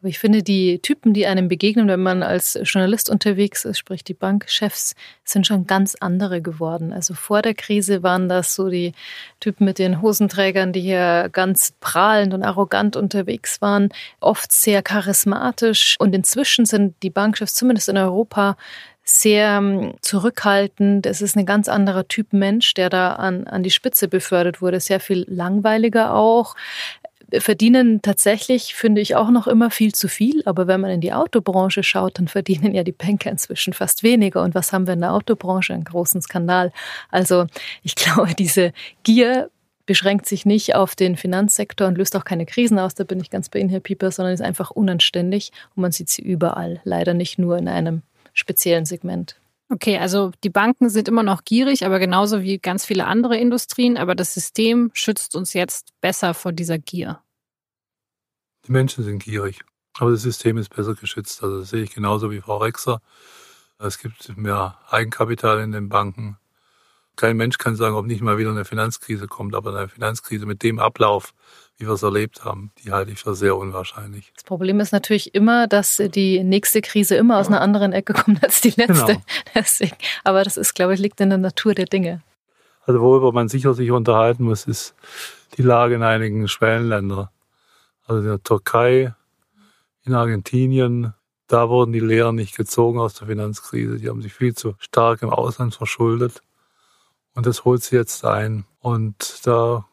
Aber 0.00 0.08
ich 0.08 0.18
finde, 0.18 0.42
die 0.42 0.78
Typen, 0.78 1.12
die 1.12 1.26
einem 1.26 1.48
begegnen, 1.48 1.86
wenn 1.86 2.02
man 2.02 2.22
als 2.22 2.58
Journalist 2.62 3.10
unterwegs 3.10 3.66
ist, 3.66 3.78
sprich 3.78 4.02
die 4.02 4.14
Bankchefs, 4.14 4.94
sind 5.24 5.46
schon 5.46 5.66
ganz 5.66 5.94
andere 5.94 6.40
geworden. 6.40 6.94
Also 6.94 7.12
vor 7.12 7.42
der 7.42 7.52
Krise 7.52 8.02
waren 8.02 8.26
das 8.26 8.54
so 8.54 8.70
die 8.70 8.94
Typen 9.40 9.66
mit 9.66 9.78
den 9.78 10.00
Hosenträgern, 10.00 10.72
die 10.72 10.80
hier 10.80 11.28
ganz 11.30 11.74
prahlend 11.80 12.32
und 12.32 12.42
arrogant 12.42 12.96
unterwegs 12.96 13.60
waren, 13.60 13.90
oft 14.20 14.50
sehr 14.52 14.82
charismatisch. 14.82 15.96
Und 15.98 16.14
inzwischen 16.14 16.64
sind 16.64 16.94
die 17.02 17.10
Bankchefs, 17.10 17.54
zumindest 17.54 17.90
in 17.90 17.98
Europa, 17.98 18.56
sehr 19.10 19.58
ähm, 19.58 19.94
zurückhaltend. 20.02 21.04
Es 21.06 21.20
ist 21.20 21.36
ein 21.36 21.46
ganz 21.46 21.68
anderer 21.68 22.06
Typ 22.06 22.32
Mensch, 22.32 22.74
der 22.74 22.90
da 22.90 23.14
an, 23.14 23.46
an 23.46 23.62
die 23.62 23.70
Spitze 23.70 24.08
befördert 24.08 24.62
wurde. 24.62 24.80
Sehr 24.80 25.00
viel 25.00 25.24
langweiliger 25.28 26.14
auch 26.14 26.54
verdienen 27.38 28.02
tatsächlich, 28.02 28.74
finde 28.74 29.00
ich, 29.00 29.16
auch 29.16 29.30
noch 29.30 29.46
immer 29.46 29.70
viel 29.70 29.92
zu 29.92 30.08
viel. 30.08 30.42
Aber 30.46 30.66
wenn 30.66 30.80
man 30.80 30.90
in 30.90 31.00
die 31.00 31.12
Autobranche 31.12 31.82
schaut, 31.82 32.18
dann 32.18 32.28
verdienen 32.28 32.74
ja 32.74 32.82
die 32.82 32.92
Banker 32.92 33.30
inzwischen 33.30 33.72
fast 33.72 34.02
weniger. 34.02 34.42
Und 34.42 34.54
was 34.54 34.72
haben 34.72 34.86
wir 34.86 34.94
in 34.94 35.00
der 35.00 35.12
Autobranche? 35.12 35.74
Einen 35.74 35.84
großen 35.84 36.22
Skandal. 36.22 36.72
Also 37.10 37.46
ich 37.82 37.94
glaube, 37.96 38.34
diese 38.34 38.72
Gier 39.02 39.50
beschränkt 39.86 40.26
sich 40.26 40.46
nicht 40.46 40.74
auf 40.76 40.94
den 40.94 41.16
Finanzsektor 41.16 41.88
und 41.88 41.98
löst 41.98 42.14
auch 42.14 42.24
keine 42.24 42.46
Krisen 42.46 42.78
aus. 42.78 42.94
Da 42.94 43.04
bin 43.04 43.18
ich 43.20 43.30
ganz 43.30 43.48
bei 43.48 43.58
Ihnen, 43.58 43.70
Herr 43.70 43.80
Pieper, 43.80 44.12
sondern 44.12 44.34
ist 44.34 44.40
einfach 44.40 44.70
unanständig. 44.70 45.50
Und 45.74 45.82
man 45.82 45.92
sieht 45.92 46.08
sie 46.08 46.22
überall. 46.22 46.80
Leider 46.84 47.14
nicht 47.14 47.38
nur 47.38 47.58
in 47.58 47.66
einem 47.66 48.02
speziellen 48.32 48.84
Segment. 48.84 49.39
Okay, 49.72 49.98
also 49.98 50.32
die 50.42 50.50
Banken 50.50 50.90
sind 50.90 51.06
immer 51.06 51.22
noch 51.22 51.44
gierig, 51.44 51.86
aber 51.86 52.00
genauso 52.00 52.42
wie 52.42 52.58
ganz 52.58 52.84
viele 52.84 53.06
andere 53.06 53.36
Industrien. 53.36 53.96
Aber 53.96 54.16
das 54.16 54.34
System 54.34 54.90
schützt 54.94 55.36
uns 55.36 55.52
jetzt 55.52 55.90
besser 56.00 56.34
vor 56.34 56.52
dieser 56.52 56.78
Gier. 56.78 57.22
Die 58.66 58.72
Menschen 58.72 59.04
sind 59.04 59.22
gierig, 59.22 59.60
aber 59.96 60.10
das 60.10 60.22
System 60.22 60.58
ist 60.58 60.74
besser 60.74 60.94
geschützt. 60.94 61.44
Also 61.44 61.60
das 61.60 61.70
sehe 61.70 61.84
ich 61.84 61.94
genauso 61.94 62.32
wie 62.32 62.40
Frau 62.40 62.56
Rexer. 62.56 63.00
Es 63.78 63.98
gibt 63.98 64.36
mehr 64.36 64.76
Eigenkapital 64.88 65.60
in 65.60 65.70
den 65.70 65.88
Banken. 65.88 66.36
Kein 67.14 67.36
Mensch 67.36 67.58
kann 67.58 67.76
sagen, 67.76 67.94
ob 67.94 68.06
nicht 68.06 68.22
mal 68.22 68.38
wieder 68.38 68.50
eine 68.50 68.64
Finanzkrise 68.64 69.28
kommt, 69.28 69.54
aber 69.54 69.74
eine 69.74 69.88
Finanzkrise 69.88 70.46
mit 70.46 70.62
dem 70.64 70.80
Ablauf, 70.80 71.32
wie 71.80 71.86
wir 71.86 71.94
es 71.94 72.02
erlebt 72.02 72.44
haben, 72.44 72.72
die 72.84 72.92
halte 72.92 73.10
ich 73.10 73.20
für 73.20 73.34
sehr 73.34 73.56
unwahrscheinlich. 73.56 74.32
Das 74.34 74.44
Problem 74.44 74.80
ist 74.80 74.92
natürlich 74.92 75.34
immer, 75.34 75.66
dass 75.66 75.96
die 75.96 76.44
nächste 76.44 76.82
Krise 76.82 77.16
immer 77.16 77.38
aus 77.38 77.48
einer 77.48 77.62
anderen 77.62 77.92
Ecke 77.92 78.12
kommt 78.12 78.44
als 78.44 78.60
die 78.60 78.70
letzte. 78.70 79.06
Genau. 79.06 79.22
Deswegen, 79.54 79.96
aber 80.22 80.44
das 80.44 80.58
ist, 80.58 80.74
glaube 80.74 80.92
ich, 80.92 81.00
liegt 81.00 81.20
in 81.20 81.30
der 81.30 81.38
Natur 81.38 81.74
der 81.74 81.86
Dinge. 81.86 82.22
Also 82.84 83.00
worüber 83.00 83.32
man 83.32 83.48
sicher 83.48 83.72
sich 83.72 83.90
unterhalten 83.90 84.44
muss, 84.44 84.66
ist 84.66 84.94
die 85.56 85.62
Lage 85.62 85.94
in 85.94 86.02
einigen 86.02 86.48
Schwellenländern. 86.48 87.28
Also 88.06 88.20
in 88.20 88.28
der 88.28 88.42
Türkei, 88.42 89.14
in 90.04 90.14
Argentinien, 90.14 91.14
da 91.46 91.68
wurden 91.68 91.92
die 91.92 92.00
Lehren 92.00 92.36
nicht 92.36 92.56
gezogen 92.56 92.98
aus 92.98 93.14
der 93.14 93.26
Finanzkrise. 93.26 93.96
Die 93.96 94.08
haben 94.08 94.20
sich 94.20 94.34
viel 94.34 94.54
zu 94.54 94.74
stark 94.78 95.22
im 95.22 95.30
Ausland 95.30 95.74
verschuldet. 95.74 96.42
Und 97.34 97.46
das 97.46 97.64
holt 97.64 97.82
sie 97.82 97.96
jetzt 97.96 98.24
ein. 98.24 98.66
Und 98.80 99.46
da 99.46 99.86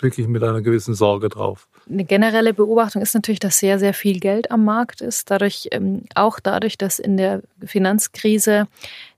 blicke 0.00 0.22
ich 0.22 0.28
mit 0.28 0.42
einer 0.42 0.62
gewissen 0.62 0.94
Sorge 0.94 1.28
drauf. 1.28 1.68
Eine 1.88 2.04
generelle 2.04 2.54
Beobachtung 2.54 3.02
ist 3.02 3.14
natürlich, 3.14 3.38
dass 3.38 3.58
sehr, 3.58 3.78
sehr 3.78 3.92
viel 3.92 4.18
Geld 4.18 4.50
am 4.50 4.64
Markt 4.64 5.02
ist. 5.02 5.30
Dadurch, 5.30 5.68
ähm, 5.72 6.04
auch 6.14 6.40
dadurch, 6.40 6.78
dass 6.78 6.98
in 6.98 7.18
der 7.18 7.42
Finanzkrise 7.64 8.66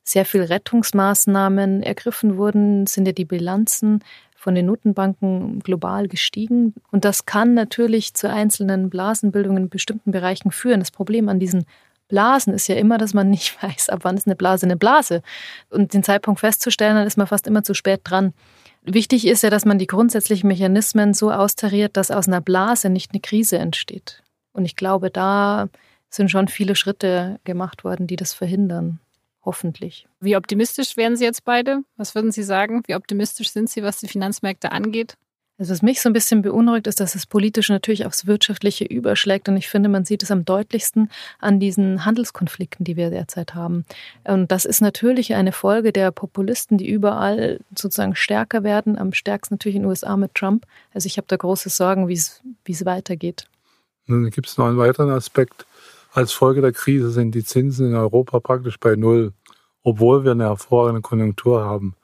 sehr 0.02 0.24
viel 0.24 0.42
Rettungsmaßnahmen 0.42 1.84
ergriffen 1.84 2.36
wurden, 2.36 2.86
sind 2.86 3.06
ja 3.06 3.12
die 3.12 3.24
Bilanzen 3.24 4.02
von 4.34 4.56
den 4.56 4.66
Notenbanken 4.66 5.60
global 5.60 6.08
gestiegen. 6.08 6.74
Und 6.90 7.04
das 7.04 7.26
kann 7.26 7.54
natürlich 7.54 8.14
zu 8.14 8.28
einzelnen 8.28 8.90
Blasenbildungen 8.90 9.64
in 9.64 9.68
bestimmten 9.68 10.10
Bereichen 10.10 10.50
führen. 10.50 10.80
Das 10.80 10.90
Problem 10.90 11.28
an 11.28 11.38
diesen 11.38 11.64
Blasen 12.12 12.52
ist 12.52 12.68
ja 12.68 12.74
immer, 12.74 12.98
dass 12.98 13.14
man 13.14 13.30
nicht 13.30 13.62
weiß, 13.62 13.88
ab 13.88 14.00
wann 14.02 14.18
ist 14.18 14.26
eine 14.26 14.36
Blase 14.36 14.66
eine 14.66 14.76
Blase. 14.76 15.22
Und 15.70 15.94
den 15.94 16.02
Zeitpunkt 16.02 16.40
festzustellen, 16.40 16.94
dann 16.94 17.06
ist 17.06 17.16
man 17.16 17.26
fast 17.26 17.46
immer 17.46 17.62
zu 17.62 17.72
spät 17.72 18.02
dran. 18.04 18.34
Wichtig 18.82 19.26
ist 19.26 19.42
ja, 19.42 19.48
dass 19.48 19.64
man 19.64 19.78
die 19.78 19.86
grundsätzlichen 19.86 20.46
Mechanismen 20.46 21.14
so 21.14 21.32
austariert, 21.32 21.96
dass 21.96 22.10
aus 22.10 22.28
einer 22.28 22.42
Blase 22.42 22.90
nicht 22.90 23.12
eine 23.12 23.20
Krise 23.20 23.56
entsteht. 23.58 24.22
Und 24.52 24.66
ich 24.66 24.76
glaube, 24.76 25.10
da 25.10 25.70
sind 26.10 26.30
schon 26.30 26.48
viele 26.48 26.76
Schritte 26.76 27.40
gemacht 27.44 27.82
worden, 27.82 28.06
die 28.06 28.16
das 28.16 28.34
verhindern. 28.34 29.00
Hoffentlich. 29.42 30.06
Wie 30.20 30.36
optimistisch 30.36 30.98
wären 30.98 31.16
Sie 31.16 31.24
jetzt 31.24 31.44
beide? 31.44 31.80
Was 31.96 32.14
würden 32.14 32.30
Sie 32.30 32.42
sagen? 32.42 32.82
Wie 32.86 32.94
optimistisch 32.94 33.50
sind 33.50 33.70
Sie, 33.70 33.82
was 33.82 34.00
die 34.00 34.08
Finanzmärkte 34.08 34.70
angeht? 34.70 35.16
Also 35.62 35.74
was 35.74 35.82
mich 35.82 36.00
so 36.00 36.08
ein 36.08 36.12
bisschen 36.12 36.42
beunruhigt, 36.42 36.88
ist, 36.88 36.98
dass 36.98 37.12
das 37.12 37.24
Politische 37.24 37.72
natürlich 37.72 38.04
aufs 38.04 38.26
Wirtschaftliche 38.26 38.84
überschlägt. 38.84 39.48
Und 39.48 39.56
ich 39.56 39.68
finde, 39.68 39.88
man 39.88 40.04
sieht 40.04 40.24
es 40.24 40.32
am 40.32 40.44
deutlichsten 40.44 41.08
an 41.38 41.60
diesen 41.60 42.04
Handelskonflikten, 42.04 42.82
die 42.82 42.96
wir 42.96 43.10
derzeit 43.10 43.54
haben. 43.54 43.84
Und 44.24 44.50
das 44.50 44.64
ist 44.64 44.80
natürlich 44.80 45.36
eine 45.36 45.52
Folge 45.52 45.92
der 45.92 46.10
Populisten, 46.10 46.78
die 46.78 46.90
überall 46.90 47.60
sozusagen 47.76 48.16
stärker 48.16 48.64
werden. 48.64 48.98
Am 48.98 49.12
stärksten 49.12 49.54
natürlich 49.54 49.76
in 49.76 49.82
den 49.82 49.88
USA 49.88 50.16
mit 50.16 50.34
Trump. 50.34 50.66
Also 50.94 51.06
ich 51.06 51.16
habe 51.16 51.28
da 51.28 51.36
große 51.36 51.68
Sorgen, 51.68 52.10
es, 52.10 52.42
wie 52.64 52.72
es 52.72 52.84
weitergeht. 52.84 53.46
Nun 54.06 54.28
gibt 54.30 54.48
es 54.48 54.58
noch 54.58 54.66
einen 54.66 54.78
weiteren 54.78 55.10
Aspekt. 55.10 55.64
Als 56.12 56.32
Folge 56.32 56.60
der 56.60 56.72
Krise 56.72 57.12
sind 57.12 57.36
die 57.36 57.44
Zinsen 57.44 57.90
in 57.90 57.94
Europa 57.94 58.40
praktisch 58.40 58.80
bei 58.80 58.96
Null, 58.96 59.32
obwohl 59.84 60.24
wir 60.24 60.32
eine 60.32 60.46
hervorragende 60.46 61.02
Konjunktur 61.02 61.64
haben 61.64 61.94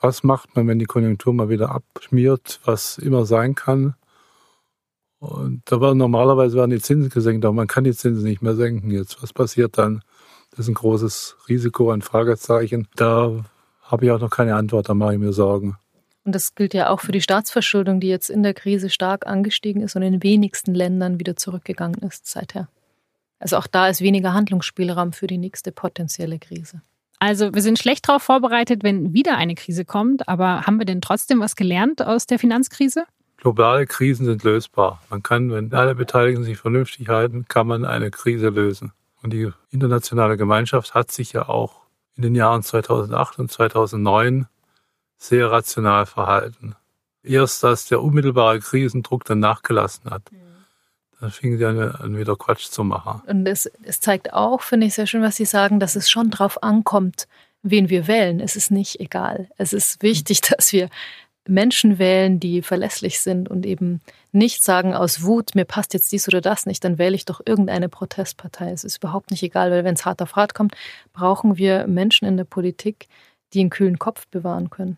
was 0.00 0.22
macht 0.22 0.56
man, 0.56 0.66
wenn 0.66 0.78
die 0.78 0.86
Konjunktur 0.86 1.32
mal 1.32 1.48
wieder 1.48 1.70
abschmiert, 1.70 2.60
was 2.64 2.98
immer 2.98 3.26
sein 3.26 3.54
kann. 3.54 3.94
Und 5.18 5.62
da 5.66 5.80
war 5.80 5.94
normalerweise 5.94 6.56
werden 6.56 6.70
die 6.70 6.80
Zinsen 6.80 7.10
gesenkt, 7.10 7.44
aber 7.44 7.54
man 7.54 7.66
kann 7.66 7.84
die 7.84 7.92
Zinsen 7.94 8.24
nicht 8.24 8.40
mehr 8.40 8.54
senken 8.54 8.90
jetzt. 8.90 9.22
Was 9.22 9.34
passiert 9.34 9.76
dann? 9.76 10.02
Das 10.50 10.60
ist 10.60 10.68
ein 10.68 10.74
großes 10.74 11.36
Risiko, 11.48 11.90
ein 11.90 12.02
Fragezeichen. 12.02 12.88
Da 12.96 13.44
habe 13.82 14.04
ich 14.06 14.10
auch 14.10 14.20
noch 14.20 14.30
keine 14.30 14.54
Antwort, 14.54 14.88
da 14.88 14.94
mache 14.94 15.14
ich 15.14 15.18
mir 15.18 15.32
Sorgen. 15.32 15.76
Und 16.24 16.34
das 16.34 16.54
gilt 16.54 16.74
ja 16.74 16.88
auch 16.88 17.00
für 17.00 17.12
die 17.12 17.20
Staatsverschuldung, 17.20 18.00
die 18.00 18.08
jetzt 18.08 18.30
in 18.30 18.42
der 18.42 18.54
Krise 18.54 18.88
stark 18.90 19.26
angestiegen 19.26 19.82
ist 19.82 19.96
und 19.96 20.02
in 20.02 20.22
wenigsten 20.22 20.74
Ländern 20.74 21.18
wieder 21.18 21.36
zurückgegangen 21.36 22.00
ist 22.02 22.26
seither. 22.26 22.68
Also 23.38 23.56
auch 23.56 23.66
da 23.66 23.88
ist 23.88 24.00
weniger 24.00 24.34
Handlungsspielraum 24.34 25.12
für 25.12 25.26
die 25.26 25.38
nächste 25.38 25.72
potenzielle 25.72 26.38
Krise. 26.38 26.82
Also 27.20 27.54
wir 27.54 27.60
sind 27.60 27.78
schlecht 27.78 28.08
darauf 28.08 28.22
vorbereitet, 28.22 28.82
wenn 28.82 29.12
wieder 29.12 29.36
eine 29.36 29.54
Krise 29.54 29.84
kommt, 29.84 30.26
aber 30.26 30.62
haben 30.62 30.78
wir 30.78 30.86
denn 30.86 31.02
trotzdem 31.02 31.40
was 31.40 31.54
gelernt 31.54 32.02
aus 32.02 32.26
der 32.26 32.38
Finanzkrise? 32.38 33.04
Globale 33.36 33.86
Krisen 33.86 34.24
sind 34.24 34.42
lösbar. 34.42 35.02
Man 35.10 35.22
kann, 35.22 35.50
wenn 35.50 35.72
alle 35.72 35.94
Beteiligten 35.94 36.44
sich 36.44 36.56
vernünftig 36.56 37.08
halten, 37.08 37.44
kann 37.46 37.66
man 37.66 37.84
eine 37.84 38.10
Krise 38.10 38.48
lösen. 38.48 38.92
Und 39.22 39.34
die 39.34 39.50
internationale 39.70 40.38
Gemeinschaft 40.38 40.94
hat 40.94 41.10
sich 41.12 41.34
ja 41.34 41.46
auch 41.46 41.82
in 42.16 42.22
den 42.22 42.34
Jahren 42.34 42.62
2008 42.62 43.38
und 43.38 43.52
2009 43.52 44.46
sehr 45.18 45.50
rational 45.50 46.06
verhalten. 46.06 46.74
Erst 47.22 47.64
als 47.66 47.86
der 47.86 48.02
unmittelbare 48.02 48.60
Krisendruck 48.60 49.24
dann 49.24 49.40
nachgelassen 49.40 50.10
hat, 50.10 50.22
da 51.20 51.28
fingen 51.28 51.58
sie 51.58 51.64
an, 51.64 52.16
wieder 52.16 52.36
Quatsch 52.36 52.70
zu 52.70 52.82
machen. 52.84 53.22
Und 53.26 53.46
es, 53.46 53.70
es 53.82 54.00
zeigt 54.00 54.32
auch, 54.32 54.62
finde 54.62 54.86
ich 54.86 54.94
sehr 54.94 55.06
schön, 55.06 55.22
was 55.22 55.36
Sie 55.36 55.44
sagen, 55.44 55.80
dass 55.80 55.96
es 55.96 56.10
schon 56.10 56.30
drauf 56.30 56.62
ankommt, 56.62 57.28
wen 57.62 57.90
wir 57.90 58.06
wählen. 58.06 58.40
Es 58.40 58.56
ist 58.56 58.70
nicht 58.70 59.00
egal. 59.00 59.48
Es 59.56 59.72
ist 59.72 60.02
wichtig, 60.02 60.40
dass 60.56 60.72
wir 60.72 60.88
Menschen 61.46 61.98
wählen, 61.98 62.38
die 62.38 62.62
verlässlich 62.62 63.20
sind 63.20 63.48
und 63.48 63.66
eben 63.66 64.00
nicht 64.32 64.62
sagen 64.62 64.94
aus 64.94 65.22
Wut, 65.22 65.54
mir 65.54 65.64
passt 65.64 65.94
jetzt 65.94 66.12
dies 66.12 66.28
oder 66.28 66.40
das 66.40 66.66
nicht, 66.66 66.84
dann 66.84 66.98
wähle 66.98 67.16
ich 67.16 67.24
doch 67.24 67.40
irgendeine 67.44 67.88
Protestpartei. 67.88 68.70
Es 68.70 68.84
ist 68.84 68.98
überhaupt 68.98 69.30
nicht 69.30 69.42
egal, 69.42 69.70
weil 69.70 69.84
wenn 69.84 69.94
es 69.94 70.04
hart 70.04 70.22
auf 70.22 70.36
hart 70.36 70.54
kommt, 70.54 70.74
brauchen 71.12 71.56
wir 71.56 71.86
Menschen 71.86 72.28
in 72.28 72.36
der 72.36 72.44
Politik, 72.44 73.08
die 73.52 73.60
einen 73.60 73.70
kühlen 73.70 73.98
Kopf 73.98 74.26
bewahren 74.28 74.70
können. 74.70 74.96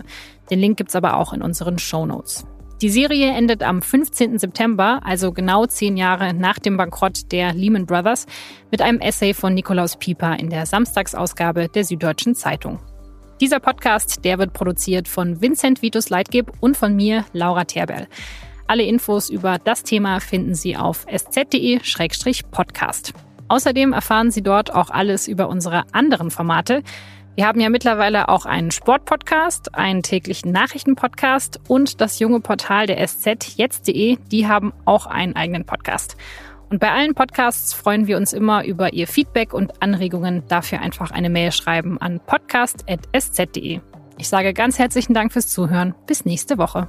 Den 0.49 0.59
Link 0.59 0.77
gibt's 0.77 0.95
aber 0.95 1.17
auch 1.17 1.33
in 1.33 1.43
unseren 1.43 1.77
Show 1.77 2.07
Notes. 2.07 2.47
Die 2.81 2.89
Serie 2.89 3.33
endet 3.33 3.61
am 3.61 3.83
15. 3.83 4.39
September, 4.39 5.01
also 5.03 5.31
genau 5.31 5.67
zehn 5.67 5.97
Jahre 5.97 6.33
nach 6.33 6.57
dem 6.57 6.77
Bankrott 6.77 7.31
der 7.31 7.53
Lehman 7.53 7.85
Brothers, 7.85 8.25
mit 8.71 8.81
einem 8.81 8.99
Essay 9.01 9.35
von 9.35 9.53
Nikolaus 9.53 9.97
Pieper 9.97 10.39
in 10.39 10.49
der 10.49 10.65
Samstagsausgabe 10.65 11.69
der 11.69 11.83
Süddeutschen 11.83 12.33
Zeitung. 12.33 12.79
Dieser 13.41 13.59
Podcast, 13.59 14.23
der 14.23 14.37
wird 14.37 14.53
produziert 14.53 15.07
von 15.07 15.41
Vincent 15.41 15.81
Vitus 15.81 16.09
Leitgeb 16.11 16.51
und 16.59 16.77
von 16.77 16.95
mir, 16.95 17.25
Laura 17.33 17.65
Terberl. 17.65 18.07
Alle 18.67 18.83
Infos 18.83 19.31
über 19.31 19.57
das 19.57 19.81
Thema 19.81 20.19
finden 20.19 20.53
Sie 20.53 20.77
auf 20.77 21.07
sz.de-podcast. 21.09 21.53
Außerdem 23.47 23.93
erfahren 23.93 24.29
Sie 24.29 24.43
dort 24.43 24.71
auch 24.71 24.91
alles 24.91 25.27
über 25.27 25.49
unsere 25.49 25.85
anderen 25.91 26.29
Formate. 26.29 26.83
Wir 27.33 27.47
haben 27.47 27.59
ja 27.59 27.69
mittlerweile 27.69 28.29
auch 28.29 28.45
einen 28.45 28.69
Sportpodcast, 28.69 29.73
einen 29.73 30.03
täglichen 30.03 30.51
Nachrichtenpodcast 30.51 31.61
und 31.67 31.99
das 31.99 32.19
junge 32.19 32.41
Portal 32.41 32.85
der 32.85 33.03
SZ 33.07 33.57
jetzt.de, 33.57 34.17
die 34.31 34.47
haben 34.47 34.71
auch 34.85 35.07
einen 35.07 35.35
eigenen 35.35 35.65
Podcast. 35.65 36.15
Und 36.71 36.79
bei 36.79 36.89
allen 36.89 37.13
Podcasts 37.13 37.73
freuen 37.73 38.07
wir 38.07 38.15
uns 38.15 38.31
immer 38.31 38.63
über 38.63 38.93
Ihr 38.93 39.05
Feedback 39.05 39.53
und 39.53 39.83
Anregungen. 39.83 40.43
Dafür 40.47 40.79
einfach 40.79 41.11
eine 41.11 41.29
Mail 41.29 41.51
schreiben 41.51 41.99
an 41.99 42.21
podcast.sz.de. 42.25 43.81
Ich 44.17 44.29
sage 44.29 44.53
ganz 44.53 44.79
herzlichen 44.79 45.13
Dank 45.13 45.33
fürs 45.33 45.49
Zuhören. 45.49 45.93
Bis 46.07 46.23
nächste 46.23 46.57
Woche. 46.57 46.87